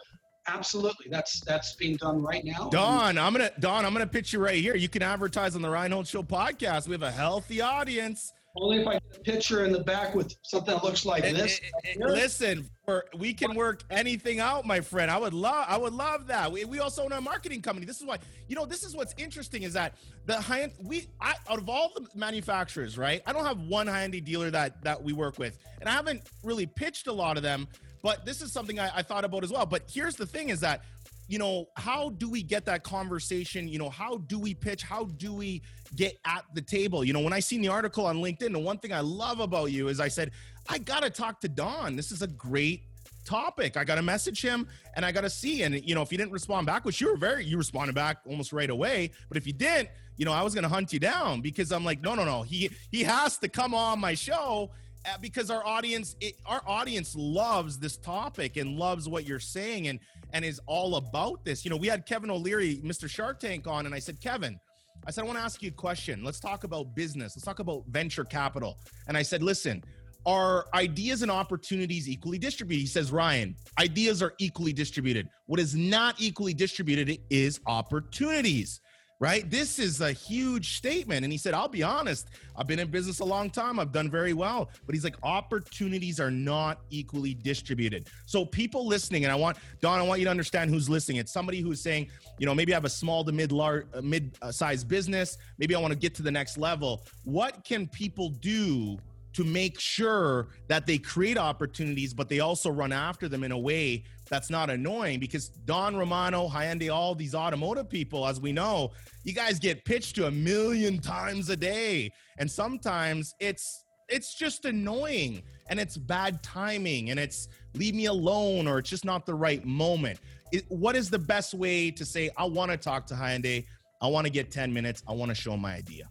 [0.47, 2.69] absolutely, that's that's being done right now.
[2.69, 4.75] Don, I'm gonna Don, I'm gonna pitch you right here.
[4.75, 6.87] You can advertise on the Ryan Holtz Show podcast.
[6.87, 8.33] We have a healthy audience.
[8.57, 11.59] Only if I get a picture in the back with something that looks like this.
[11.83, 12.69] eh, eh, Listen,
[13.17, 15.11] we can work anything out, my friend.
[15.11, 16.49] I would love, I would love that.
[16.51, 17.85] We, we also own a marketing company.
[17.85, 21.07] This is why, you know, this is what's interesting is that the high end, we,
[21.19, 23.21] I, out of all the manufacturers, right?
[23.25, 26.21] I don't have one high end dealer that that we work with, and I haven't
[26.43, 27.67] really pitched a lot of them.
[28.01, 29.65] But this is something I, I thought about as well.
[29.65, 30.81] But here's the thing: is that
[31.27, 33.67] you know, how do we get that conversation?
[33.67, 34.83] You know, how do we pitch?
[34.83, 35.61] How do we
[35.95, 37.03] get at the table?
[37.03, 39.71] You know, when I seen the article on LinkedIn, the one thing I love about
[39.71, 40.31] you is I said,
[40.69, 41.95] I got to talk to Don.
[41.95, 42.83] This is a great
[43.25, 43.75] topic.
[43.75, 45.63] I got to message him and I got to see.
[45.63, 48.17] And, you know, if you didn't respond back, which you were very, you responded back
[48.29, 49.11] almost right away.
[49.27, 51.83] But if you didn't, you know, I was going to hunt you down because I'm
[51.83, 52.43] like, no, no, no.
[52.43, 54.71] He, he has to come on my show
[55.05, 59.87] uh, because our audience it, our audience loves this topic and loves what you're saying
[59.87, 59.99] and
[60.33, 61.65] and is all about this.
[61.65, 64.59] You know we had kevin o'leary mr shark tank on and i said kevin
[65.07, 66.23] i said i want to ask you a question.
[66.23, 67.35] Let's talk about business.
[67.35, 68.77] Let's talk about venture capital.
[69.07, 69.83] And i said listen
[70.25, 72.81] are ideas and opportunities equally distributed?
[72.81, 75.29] He says ryan ideas are equally distributed.
[75.45, 78.81] What is not equally distributed is opportunities
[79.19, 79.49] right?
[79.49, 81.23] This is a huge statement.
[81.23, 83.79] And he said, I'll be honest, I've been in business a long time.
[83.79, 84.69] I've done very well.
[84.85, 88.09] But he's like, opportunities are not equally distributed.
[88.25, 91.17] So people listening, and I want, Don, I want you to understand who's listening.
[91.17, 94.01] It's somebody who's saying, you know, maybe I have a small to mid large, uh,
[94.01, 95.37] mid sized business.
[95.57, 97.05] Maybe I want to get to the next level.
[97.23, 98.97] What can people do
[99.35, 103.57] to make sure that they create opportunities, but they also run after them in a
[103.57, 108.91] way that's not annoying because Don Romano, Hyundai, all these automotive people, as we know,
[109.25, 112.11] you guys get pitched to a million times a day.
[112.37, 118.67] And sometimes it's it's just annoying and it's bad timing and it's leave me alone
[118.67, 120.19] or it's just not the right moment.
[120.53, 123.65] It, what is the best way to say, I want to talk to Hyundai?
[124.01, 125.03] I want to get 10 minutes.
[125.07, 126.07] I want to show my idea.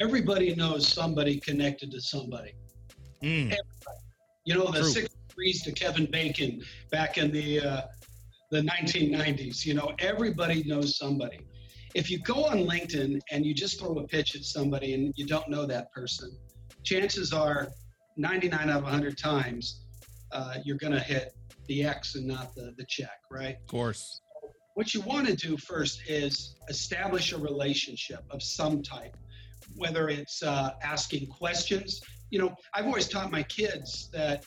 [0.00, 2.54] Everybody knows somebody connected to somebody.
[3.22, 3.54] Mm,
[4.46, 4.88] You know, the True.
[4.88, 7.82] six degrees to Kevin Bacon back in the uh,
[8.50, 9.66] the 1990s.
[9.66, 11.40] You know, everybody knows somebody.
[11.94, 15.26] If you go on LinkedIn and you just throw a pitch at somebody and you
[15.26, 16.30] don't know that person,
[16.82, 17.68] chances are
[18.16, 19.82] 99 out of 100 times
[20.32, 21.34] uh, you're going to hit
[21.66, 23.56] the X and not the, the check, right?
[23.56, 24.20] Of course.
[24.74, 29.16] What you want to do first is establish a relationship of some type,
[29.76, 32.00] whether it's uh, asking questions.
[32.30, 34.44] You know, I've always taught my kids that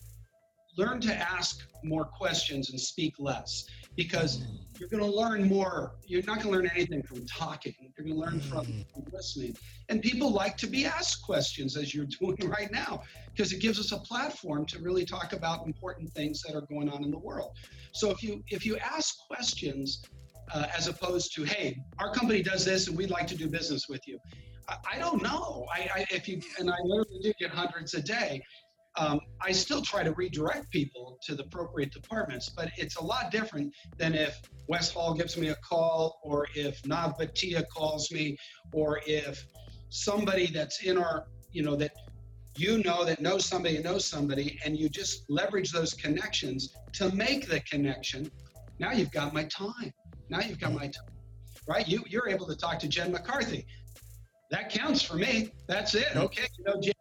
[0.77, 3.65] learn to ask more questions and speak less
[3.95, 4.43] because
[4.79, 5.95] you're going to learn more.
[6.05, 7.75] You're not going to learn anything from talking.
[7.79, 9.55] You're going to learn from, from listening.
[9.89, 13.79] And people like to be asked questions as you're doing right now because it gives
[13.79, 17.19] us a platform to really talk about important things that are going on in the
[17.19, 17.51] world.
[17.91, 20.01] So if you if you ask questions
[20.53, 23.87] uh, as opposed to hey, our company does this and we'd like to do business
[23.87, 24.17] with you.
[24.69, 25.65] I, don't know.
[25.73, 28.41] I, I if you and I literally do get hundreds a day
[28.95, 33.31] um, I still try to redirect people to the appropriate departments, but it's a lot
[33.31, 38.37] different than if Wes Hall gives me a call or if Nav Bhatia calls me
[38.71, 39.43] or if
[39.89, 41.91] somebody that's in our, you know, that
[42.55, 47.47] you know that knows somebody knows somebody and you just leverage those connections to make
[47.47, 48.29] the connection.
[48.77, 49.91] Now you've got my time.
[50.29, 51.15] Now you've got my time,
[51.67, 51.87] right?
[51.87, 53.65] You, you're able to talk to Jen McCarthy.
[54.53, 55.49] That counts for me.
[55.65, 56.15] That's it.
[56.15, 56.45] Okay.
[56.59, 56.93] You know, Jen,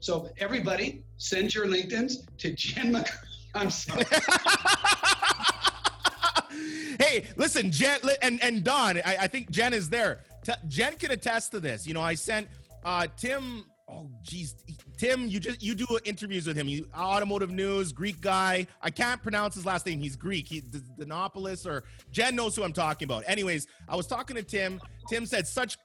[0.00, 3.26] so everybody, send your LinkedIn's to Jen McCarthy.
[3.54, 4.04] I'm sorry.
[7.00, 8.98] hey, listen, Jen and and Don.
[8.98, 10.20] I, I think Jen is there.
[10.44, 11.86] T- Jen can attest to this.
[11.86, 12.46] You know, I sent
[12.84, 13.64] uh, Tim.
[13.90, 14.54] Oh, geez,
[14.98, 16.68] Tim, you just you do interviews with him.
[16.68, 18.66] You automotive news, Greek guy.
[18.82, 19.98] I can't pronounce his last name.
[19.98, 20.46] He's Greek.
[20.46, 23.24] He Dinopolis or Jen knows who I'm talking about.
[23.26, 24.78] Anyways, I was talking to Tim.
[25.08, 25.78] Tim said such.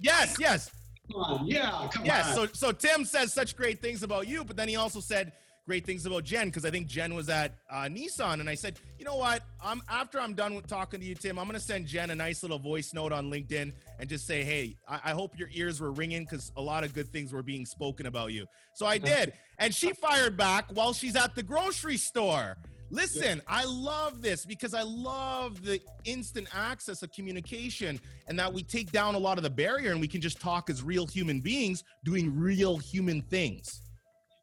[0.00, 0.70] Yes, yes.
[1.12, 2.34] Come on, yeah, come yeah, on.
[2.34, 5.32] so so Tim says such great things about you, but then he also said
[5.66, 8.78] great things about Jen because I think Jen was at uh, Nissan, and I said,
[8.98, 9.42] you know what?
[9.62, 11.38] I'm after I'm done with talking to you, Tim.
[11.38, 14.76] I'm gonna send Jen a nice little voice note on LinkedIn and just say, hey,
[14.88, 17.66] I, I hope your ears were ringing because a lot of good things were being
[17.66, 18.46] spoken about you.
[18.74, 22.56] So I did, and she fired back while she's at the grocery store.
[22.94, 28.62] Listen, I love this because I love the instant access of communication and that we
[28.62, 31.40] take down a lot of the barrier and we can just talk as real human
[31.40, 33.82] beings doing real human things.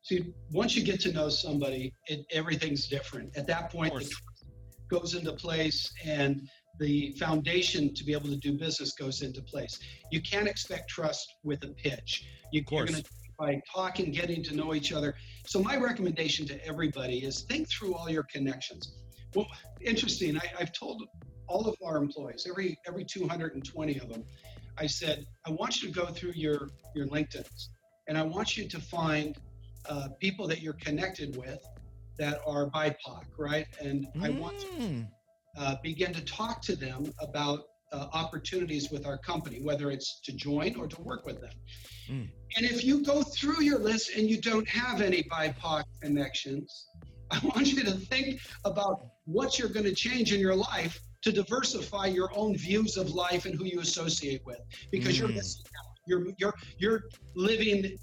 [0.04, 3.38] See, once you get to know somebody, it, everything's different.
[3.38, 4.24] At that point, the trust
[4.90, 6.42] goes into place and
[6.78, 9.80] the foundation to be able to do business goes into place.
[10.12, 12.26] You can't expect trust with a pitch.
[12.52, 12.90] You, Of course.
[12.90, 15.16] You're going to by talking, getting to know each other.
[15.48, 18.94] So my recommendation to everybody is think through all your connections.
[19.34, 19.48] Well,
[19.84, 20.38] interesting.
[20.38, 21.04] I, I've told
[21.48, 24.24] all of our employees, every every 220 of them,
[24.78, 27.70] I said, I want you to go through your your LinkedIn's,
[28.08, 29.36] and I want you to find
[29.90, 31.60] uh, people that you're connected with
[32.20, 33.66] that are BIPOC, right?
[33.82, 35.08] And I want to Mm.
[35.58, 37.60] uh, begin to talk to them about
[37.92, 41.52] uh, opportunities with our company, whether it's to join or to work with them.
[42.10, 42.30] Mm.
[42.58, 46.88] And if you go through your list and you don't have any BIPOC connections,
[47.32, 51.32] I want you to think about what you're going to change in your life to
[51.32, 54.60] diversify your own views of life and who you associate with,
[54.92, 55.36] because you're Mm.
[55.36, 55.96] missing out.
[56.08, 57.04] You're you're you're
[57.36, 57.98] living.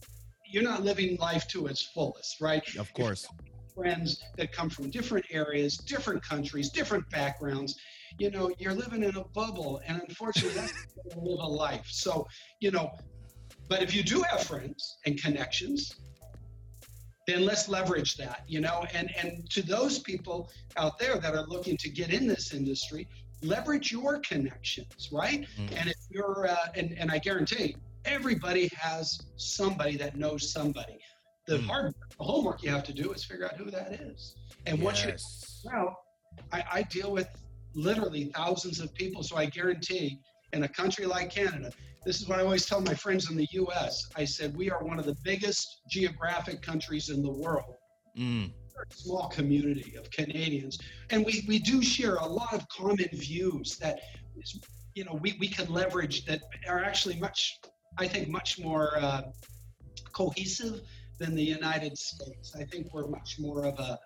[0.51, 2.62] You're not living life to its fullest, right?
[2.76, 3.26] Of course.
[3.74, 7.76] friends that come from different areas, different countries, different backgrounds.
[8.17, 10.73] You know, you're living in a bubble, and unfortunately, that's
[11.15, 11.87] how live a life.
[11.91, 12.27] So,
[12.61, 12.91] you know,
[13.69, 15.91] but if you do have friends and connections,
[17.27, 18.41] then let's leverage that.
[18.47, 22.27] You know, and and to those people out there that are looking to get in
[22.27, 23.07] this industry,
[23.43, 25.47] leverage your connections, right?
[25.59, 25.81] Mm.
[25.81, 30.99] And if you're, uh, and and I guarantee everybody has somebody that knows somebody.
[31.47, 31.67] The Mm.
[31.67, 34.35] hard the homework you have to do is figure out who that is.
[34.67, 35.63] And once you Yes.
[35.65, 35.97] now,
[36.53, 37.29] I, I deal with
[37.79, 40.18] literally thousands of people, so I guarantee
[40.53, 41.70] in a country like Canada,
[42.05, 44.09] this is what I always tell my friends in the US.
[44.16, 47.74] I said, we are one of the biggest geographic countries in the world.
[48.18, 48.51] Mm.
[48.74, 50.79] We're a small community of Canadians.
[51.11, 54.01] And we, we do share a lot of common views that,
[54.95, 57.59] you know, we, we can leverage that are actually much,
[57.99, 59.22] I think, much more uh,
[60.12, 60.81] cohesive
[61.18, 62.55] than the United States.
[62.57, 63.99] I think we're much more of a,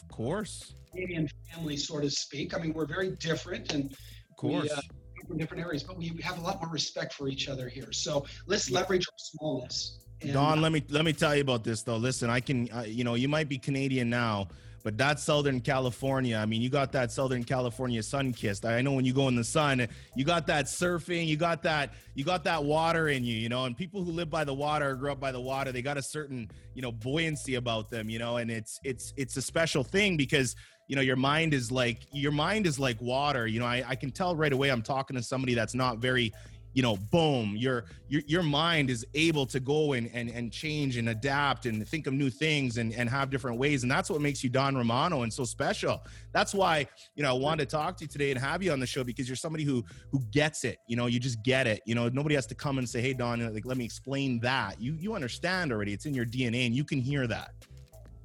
[0.00, 0.74] Of course.
[0.90, 2.56] Canadian family, so to speak.
[2.56, 3.92] I mean, we're very different and
[4.30, 4.64] Of course.
[4.64, 4.80] We, uh,
[5.26, 7.92] from different areas, but we we have a lot more respect for each other here.
[7.92, 9.98] So let's leverage our smallness.
[10.22, 11.96] And, Don, uh, let me let me tell you about this though.
[11.96, 14.48] Listen, I can, uh, you know, you might be Canadian now,
[14.88, 16.34] but that's Southern California.
[16.38, 18.64] I mean, you got that Southern California sun kissed.
[18.64, 19.86] I know when you go in the sun,
[20.16, 23.66] you got that surfing, you got that, you got that water in you, you know.
[23.66, 25.98] And people who live by the water, or grew up by the water, they got
[25.98, 28.38] a certain, you know, buoyancy about them, you know.
[28.38, 32.32] And it's it's it's a special thing because you know your mind is like your
[32.32, 33.46] mind is like water.
[33.46, 34.70] You know, I, I can tell right away.
[34.70, 36.32] I'm talking to somebody that's not very
[36.74, 40.96] you know, boom, your your your mind is able to go and and and change
[40.96, 43.82] and adapt and think of new things and and have different ways.
[43.82, 46.02] And that's what makes you Don Romano and so special.
[46.32, 48.80] That's why, you know, I wanted to talk to you today and have you on
[48.80, 50.78] the show because you're somebody who who gets it.
[50.86, 51.80] You know, you just get it.
[51.86, 54.80] You know, nobody has to come and say, "Hey, Don, like let me explain that."
[54.80, 55.92] You you understand already.
[55.92, 57.52] It's in your DNA, and you can hear that.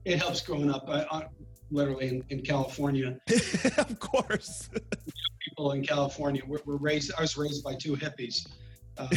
[0.05, 1.21] It helps growing up, uh, uh,
[1.71, 3.19] literally in, in California.
[3.77, 4.69] of course.
[5.41, 7.11] People in California were, were raised.
[7.17, 8.47] I was raised by two hippies.
[8.97, 9.07] Uh,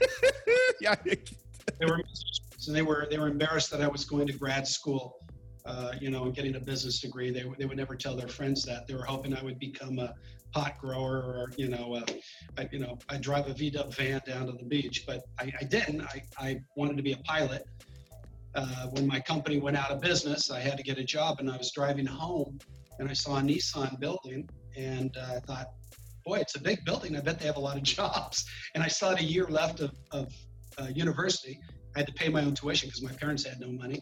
[0.80, 0.94] yeah.
[1.04, 2.02] they were
[2.66, 5.18] and they were they were embarrassed that I was going to grad school.
[5.64, 7.32] Uh, you know, and getting a business degree.
[7.32, 8.86] They, they would never tell their friends that.
[8.86, 10.14] They were hoping I would become a
[10.52, 12.04] pot grower or, you know, uh,
[12.56, 15.64] I, you know, I drive a VW van down to the beach, but I, I
[15.64, 16.02] didn't.
[16.02, 17.64] I, I wanted to be a pilot.
[18.56, 21.50] Uh, when my company went out of business, I had to get a job and
[21.50, 22.58] I was driving home
[22.98, 25.66] and I saw a Nissan building and uh, I thought,
[26.24, 27.16] boy, it's a big building.
[27.16, 28.44] I bet they have a lot of jobs.
[28.74, 30.32] And I saw it a year left of, of
[30.78, 31.60] uh, university.
[31.94, 34.00] I had to pay my own tuition because my parents had no money.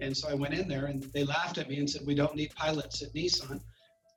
[0.00, 2.34] And so I went in there and they laughed at me and said, We don't
[2.34, 3.60] need pilots at Nissan.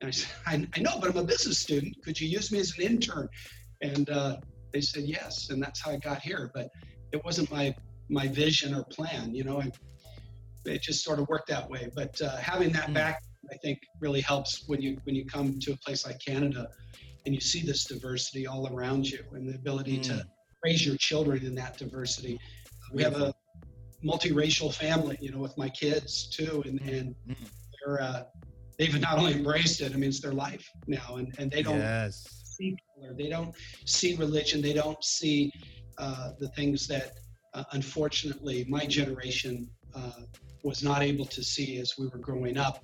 [0.02, 1.96] And I said, I, I know, but I'm a business student.
[2.04, 3.28] Could you use me as an intern?
[3.82, 4.38] And uh,
[4.74, 5.50] they said, Yes.
[5.50, 6.52] And that's how I got here.
[6.54, 6.70] But
[7.12, 7.74] it wasn't my
[8.10, 9.34] my vision or plan.
[9.34, 9.72] You know, and
[10.66, 11.90] it just sort of worked that way.
[11.96, 12.94] But uh, having that Mm.
[12.94, 13.20] back,
[13.52, 16.68] I think, really helps when you when you come to a place like Canada
[17.26, 20.24] and you see this diversity all around you and the ability to Mm.
[20.64, 22.38] raise your children in that diversity.
[22.94, 23.34] We have a
[24.06, 27.50] multiracial family, you know, with my kids too, and and Mm.
[27.86, 28.24] they're uh,
[28.78, 29.94] they've not only embraced it.
[29.94, 32.42] I mean, it's their life now, and and they don't Yes.
[32.44, 33.56] see color, they don't
[33.86, 35.52] see religion, they don't see
[35.98, 37.12] uh, the things that
[37.54, 40.12] uh, unfortunately my generation uh,
[40.64, 42.84] was not able to see as we were growing up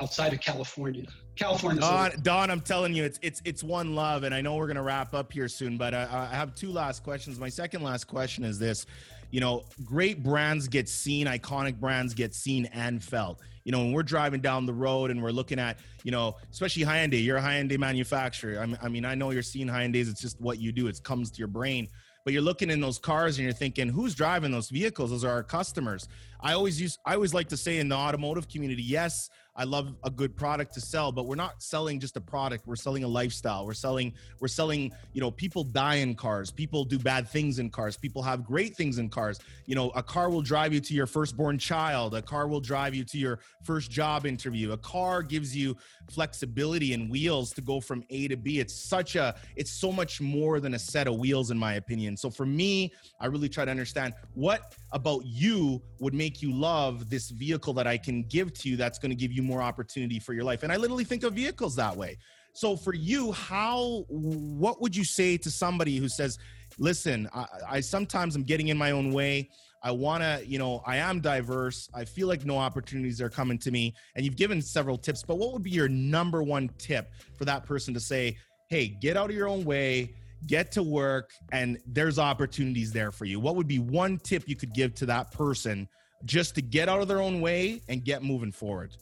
[0.00, 1.06] outside of California.
[1.36, 1.80] California.
[1.80, 4.82] Don, Don, I'm telling you, it's it's it's one love, and I know we're gonna
[4.82, 7.38] wrap up here soon, but I, I have two last questions.
[7.38, 8.86] My second last question is this:
[9.30, 13.40] you know, great brands get seen, iconic brands get seen and felt.
[13.64, 16.84] You know, when we're driving down the road and we're looking at, you know, especially
[16.84, 18.60] Hyundai, you're a Hyundai manufacturer.
[18.60, 20.08] I mean, I mean, I know you're seeing Hyundai's.
[20.08, 20.86] It's just what you do.
[20.86, 21.88] It comes to your brain.
[22.24, 25.10] But you're looking in those cars and you're thinking, who's driving those vehicles?
[25.10, 26.08] Those are our customers.
[26.44, 29.94] I always use, I always like to say in the automotive community, yes, I love
[30.02, 32.66] a good product to sell, but we're not selling just a product.
[32.66, 33.64] We're selling a lifestyle.
[33.64, 36.50] We're selling, we're selling, you know, people die in cars.
[36.50, 37.96] People do bad things in cars.
[37.96, 39.38] People have great things in cars.
[39.66, 42.14] You know, a car will drive you to your firstborn child.
[42.14, 44.72] A car will drive you to your first job interview.
[44.72, 45.76] A car gives you
[46.10, 48.58] flexibility and wheels to go from A to B.
[48.58, 52.16] It's such a, it's so much more than a set of wheels, in my opinion.
[52.16, 57.10] So for me, I really try to understand what about you would make you love
[57.10, 60.18] this vehicle that I can give to you that's going to give you more opportunity
[60.18, 60.62] for your life.
[60.62, 62.18] And I literally think of vehicles that way.
[62.54, 66.38] So for you, how what would you say to somebody who says,
[66.78, 67.28] "Listen,
[67.68, 69.50] I, sometimes I'm getting in my own way.
[69.82, 71.90] I want to, you know, I am diverse.
[71.92, 75.36] I feel like no opportunities are coming to me." And you've given several tips, but
[75.36, 78.36] what would be your number one tip for that person to say,
[78.68, 80.14] "Hey, get out of your own way."
[80.46, 84.54] get to work and there's opportunities there for you what would be one tip you
[84.54, 85.88] could give to that person
[86.24, 88.96] just to get out of their own way and get moving forward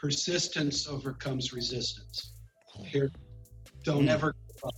[0.00, 2.32] persistence overcomes resistance.
[2.86, 3.10] Here,
[3.84, 4.74] don't ever give up.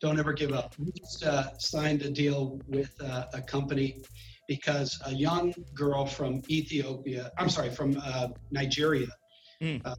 [0.00, 0.74] Don't ever give up.
[0.78, 4.02] We just uh, signed a deal with uh, a company
[4.48, 9.08] because a young girl from Ethiopia, I'm sorry, from uh, Nigeria,
[9.62, 9.80] mm.
[9.84, 9.94] uh,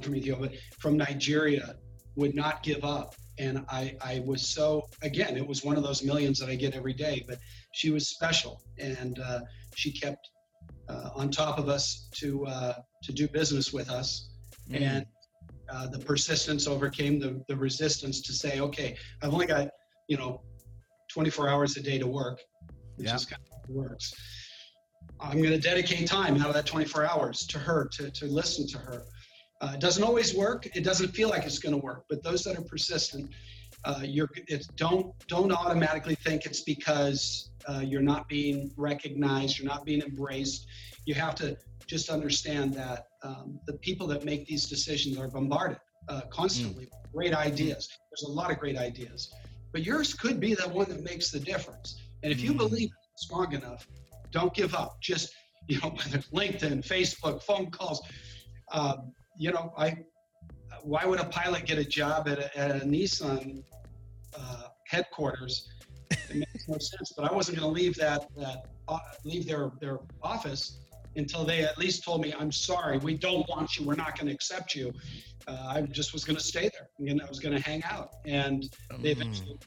[0.00, 1.74] from Ethiopia, from Nigeria,
[2.16, 3.14] would not give up.
[3.38, 6.74] And I, I was so, again, it was one of those millions that I get
[6.74, 7.38] every day, but
[7.72, 8.62] she was special.
[8.78, 9.40] And uh,
[9.76, 10.30] she kept
[10.88, 14.30] uh, on top of us to, uh, to do business with us
[14.70, 14.80] Mm.
[14.80, 15.06] and
[15.70, 19.68] uh, the persistence overcame the, the resistance to say, okay, I've only got,
[20.08, 20.42] you know,
[21.12, 22.40] 24 hours a day to work,
[22.96, 23.16] which Yeah.
[23.16, 24.12] is kind of how it works.
[25.20, 28.66] I'm going to dedicate time out of that 24 hours to her, to, to listen
[28.68, 29.02] to her.
[29.60, 30.66] Uh, it doesn't always work.
[30.74, 33.30] It doesn't feel like it's going to work, but those that are persistent,
[33.84, 39.68] uh, you're it's, don't don't automatically think it's because uh, you're not being recognized, you're
[39.68, 40.66] not being embraced.
[41.06, 41.56] You have to
[41.88, 45.78] just understand that um, the people that make these decisions are bombarded
[46.08, 47.88] uh, constantly with great ideas.
[48.10, 49.30] There's a lot of great ideas,
[49.72, 51.96] but yours could be the one that makes the difference.
[52.22, 52.58] And if you Mm.
[52.58, 53.86] believe it's strong enough,
[54.32, 54.96] don't give up.
[55.02, 55.30] Just
[55.68, 58.00] you know, whether it's LinkedIn, Facebook, phone calls.
[58.72, 59.96] Um, you know, I
[60.84, 63.62] why would a pilot get a job at a, at a Nissan
[64.38, 65.68] uh, headquarters?
[66.10, 67.12] It makes no sense.
[67.16, 70.78] But I wasn't going to leave that that uh, leave their their office
[71.16, 73.86] until they at least told me, "I'm sorry, we don't want you.
[73.86, 74.92] We're not going to accept you."
[75.46, 78.10] Uh, I just was going to stay there, and I was going to hang out.
[78.26, 78.64] And
[79.00, 79.22] they Mm.
[79.22, 79.58] eventually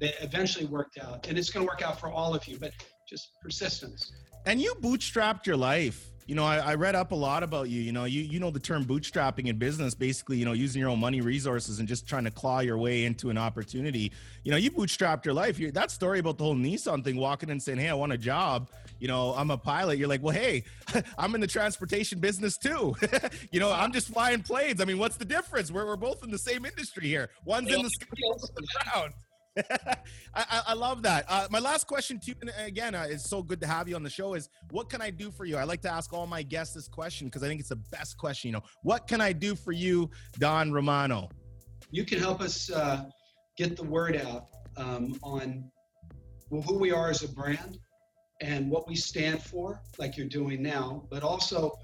[0.00, 2.58] that eventually worked out, and it's going to work out for all of you.
[2.58, 2.72] But
[3.08, 4.12] just persistence.
[4.46, 6.10] And you bootstrapped your life.
[6.26, 7.82] You know, I, I, read up a lot about you.
[7.82, 10.88] You know, you you know the term bootstrapping in business, basically, you know, using your
[10.88, 14.10] own money, resources, and just trying to claw your way into an opportunity.
[14.42, 15.58] You know, you bootstrapped your life.
[15.58, 18.12] you that story about the whole Nissan thing, walking in and saying, "Hey, I want
[18.12, 18.70] a job."
[19.00, 19.98] You know, I'm a pilot.
[19.98, 20.64] You're like, "Well, hey,
[21.18, 22.94] I'm in the transportation business too."
[23.52, 24.80] you know, I'm just flying planes.
[24.80, 25.70] I mean, what's the difference?
[25.70, 27.28] We're we're both in the same industry here.
[27.44, 29.14] One's in the sky, one's on the ground.
[30.34, 31.24] I, I, love that.
[31.28, 33.94] Uh, my last question to you, and again, uh, it's so good to have you
[33.94, 34.34] on the show.
[34.34, 35.56] Is what can I do for you?
[35.56, 38.18] I like to ask all my guests this question because I think it's the best
[38.18, 38.48] question.
[38.48, 41.28] You know, what can I do for you, Don Romano?
[41.90, 43.04] You can help us uh,
[43.56, 45.70] get the word out um, on
[46.50, 47.78] well, who we are as a brand
[48.40, 51.04] and what we stand for, like you're doing now.
[51.10, 51.78] But also,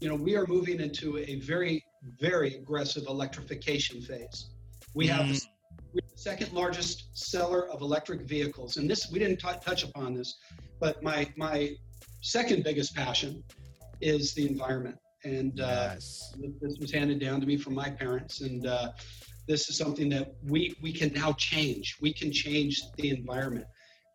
[0.00, 1.84] you know, we are moving into a very,
[2.18, 4.50] very aggressive electrification phase.
[4.94, 5.46] We have mm
[5.92, 8.76] we're the second largest seller of electric vehicles.
[8.76, 10.38] And this, we didn't t- touch upon this,
[10.80, 11.72] but my, my
[12.20, 13.42] second biggest passion
[14.00, 14.96] is the environment.
[15.24, 16.34] And uh, yes.
[16.60, 18.40] this was handed down to me from my parents.
[18.40, 18.92] And uh,
[19.46, 21.96] this is something that we, we can now change.
[22.00, 23.66] We can change the environment.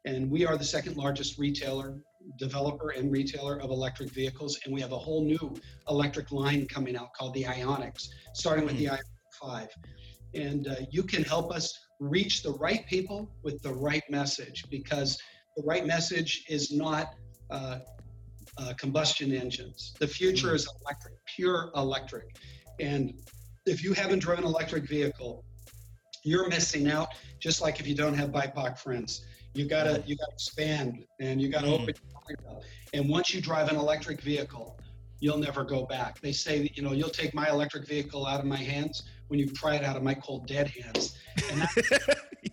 [0.06, 2.02] And we are the second largest retailer,
[2.40, 4.60] developer, and retailer of electric vehicles.
[4.66, 5.56] And we have a whole new
[5.90, 8.80] electric line coming out called the Ioniqs, starting with mm.
[8.80, 9.02] the Ioniq
[9.40, 9.68] 5
[10.38, 15.20] and uh, you can help us reach the right people with the right message because
[15.56, 17.16] the right message is not
[17.50, 17.80] uh,
[18.58, 19.94] uh, combustion engines.
[20.00, 22.36] The future is electric, pure electric.
[22.80, 23.14] And
[23.66, 25.44] if you haven't driven an electric vehicle,
[26.24, 27.10] you're missing out.
[27.40, 31.50] Just like if you don't have BIPOC friends, you gotta you gotta expand and you
[31.50, 31.82] gotta mm.
[31.82, 31.96] open.
[32.94, 34.80] And once you drive an electric vehicle,
[35.20, 36.20] you'll never go back.
[36.22, 39.50] They say, you know, you'll take my electric vehicle out of my hands when you
[39.54, 41.18] pry it out of my cold dead hands.
[42.44, 42.52] Yeah.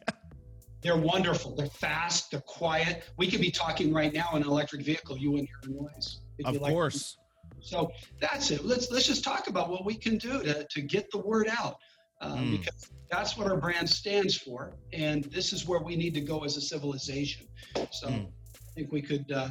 [0.83, 1.55] they're wonderful.
[1.55, 2.31] They're fast.
[2.31, 3.05] They're quiet.
[3.17, 5.17] We could be talking right now in an electric vehicle.
[5.19, 6.21] You wouldn't hear a noise.
[6.45, 7.19] Of like course.
[7.61, 8.65] So that's it.
[8.65, 11.77] Let's let's just talk about what we can do to, to get the word out.
[12.21, 12.51] Um, mm.
[12.59, 16.45] Because that's what our brand stands for, and this is where we need to go
[16.45, 17.47] as a civilization.
[17.91, 18.27] So mm.
[18.27, 19.51] I think we could uh,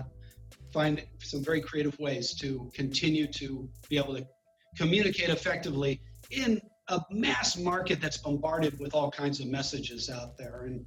[0.71, 4.25] find some very creative ways to continue to be able to
[4.75, 6.01] communicate effectively
[6.31, 6.59] in
[6.89, 10.65] a mass market that's bombarded with all kinds of messages out there.
[10.65, 10.85] And,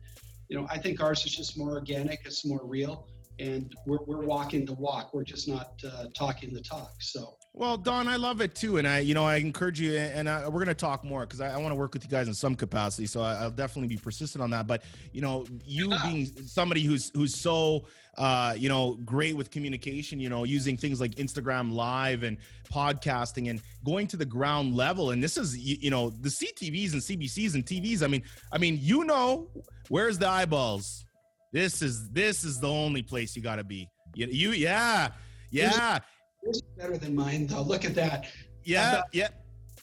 [0.49, 4.24] you know, I think ours is just more organic, it's more real, and we're, we're
[4.24, 5.14] walking the walk.
[5.14, 6.92] We're just not uh, talking the talk.
[7.01, 10.28] So, well, Don, I love it too, and I, you know, I encourage you, and
[10.28, 12.28] I, we're going to talk more because I, I want to work with you guys
[12.28, 13.07] in some capacity.
[13.07, 14.66] So I, will definitely be persistent on that.
[14.66, 14.82] But
[15.14, 16.02] you know, you yeah.
[16.04, 17.86] being somebody who's who's so,
[18.18, 22.36] uh, you know, great with communication, you know, using things like Instagram Live and
[22.70, 25.12] podcasting and going to the ground level.
[25.12, 28.02] And this is, you, you know, the CTVs and CBCs and TVs.
[28.02, 29.48] I mean, I mean, you know,
[29.88, 31.07] where's the eyeballs?
[31.52, 33.88] This is this is the only place you got to be.
[34.14, 35.09] You, you, yeah,
[35.50, 36.00] yeah.
[36.47, 37.62] Yours is better than mine, though.
[37.62, 38.26] Look at that.
[38.64, 39.28] Yeah, yeah.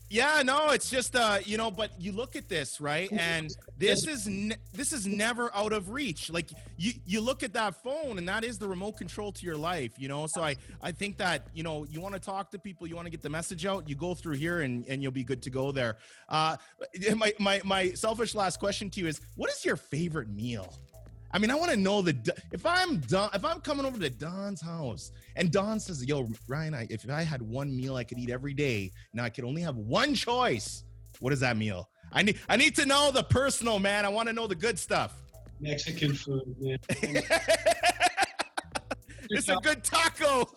[0.10, 3.12] Yeah, no, it's just uh, you know, but you look at this, right?
[3.12, 3.50] And
[3.80, 6.30] this is ne- this is never out of reach.
[6.30, 9.58] Like you you look at that phone and that is the remote control to your
[9.58, 10.28] life, you know?
[10.28, 13.08] So I I think that, you know, you want to talk to people, you want
[13.08, 15.50] to get the message out, you go through here and and you'll be good to
[15.50, 15.98] go there.
[16.30, 16.58] Uh
[17.16, 20.78] my my my selfish last question to you is what is your favorite meal?
[21.34, 22.16] I mean, I want to know the
[22.52, 26.76] if I'm Don, if I'm coming over to Don's house and Don says, "Yo, Ryan,
[26.76, 29.64] I, if I had one meal I could eat every day, now I could only
[29.64, 30.84] have one choice.
[31.20, 31.90] What is that meal?
[32.12, 34.06] I need I need to know the personal, man.
[34.06, 35.16] I want to know the good stuff.
[35.60, 36.78] Mexican food, man.
[39.32, 40.48] it's a good taco.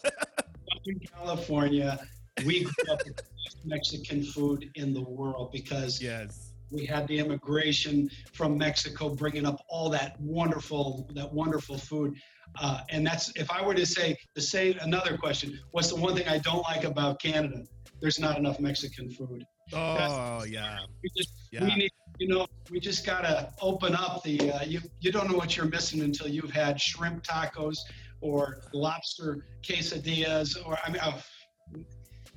[0.84, 1.98] in California,
[2.44, 7.06] we grew up with the best Mexican food in the world because yes we had
[7.08, 12.16] the immigration from Mexico bringing up all that wonderful that wonderful food.
[12.60, 16.14] Uh, and that's if I were to say the same another question, what's the one
[16.14, 17.64] thing I don't like about Canada?
[18.00, 19.44] There's not enough Mexican food.
[19.72, 20.78] Oh that's, yeah.
[21.02, 21.64] We just yeah.
[21.64, 25.36] we need you know we just gotta open up the uh, you you don't know
[25.36, 27.76] what you're missing until you've had shrimp tacos
[28.20, 31.00] or lobster quesadillas or I mean.
[31.04, 31.20] Oh,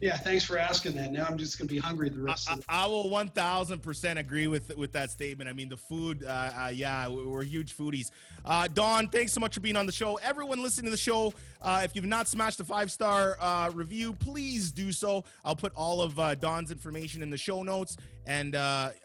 [0.01, 1.11] yeah, thanks for asking that.
[1.11, 4.17] Now I'm just going to be hungry the rest I, of the I will 1000%
[4.17, 5.49] agree with with that statement.
[5.49, 8.11] I mean, the food, uh, uh, yeah, we're huge foodies.
[8.45, 10.15] Uh, Don, thanks so much for being on the show.
[10.17, 14.13] Everyone listening to the show, uh, if you've not smashed the five star uh, review,
[14.13, 15.25] please do so.
[15.43, 17.97] I'll put all of uh, Don's information in the show notes.
[18.25, 18.55] And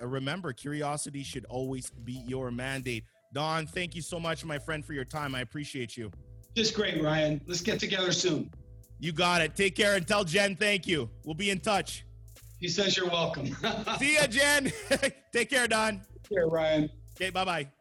[0.00, 3.04] remember, curiosity should always be your mandate.
[3.32, 5.34] Don, thank you so much, my friend, for your time.
[5.34, 6.12] I appreciate you.
[6.54, 7.40] Just great, Ryan.
[7.48, 8.48] Let's get together soon.
[8.98, 9.54] You got it.
[9.56, 11.10] Take care and tell Jen thank you.
[11.24, 12.04] We'll be in touch.
[12.60, 13.46] He says you're welcome.
[13.98, 14.72] See ya, Jen.
[15.32, 16.00] Take care, Don.
[16.22, 16.90] Take care, Ryan.
[17.16, 17.73] Okay, bye bye.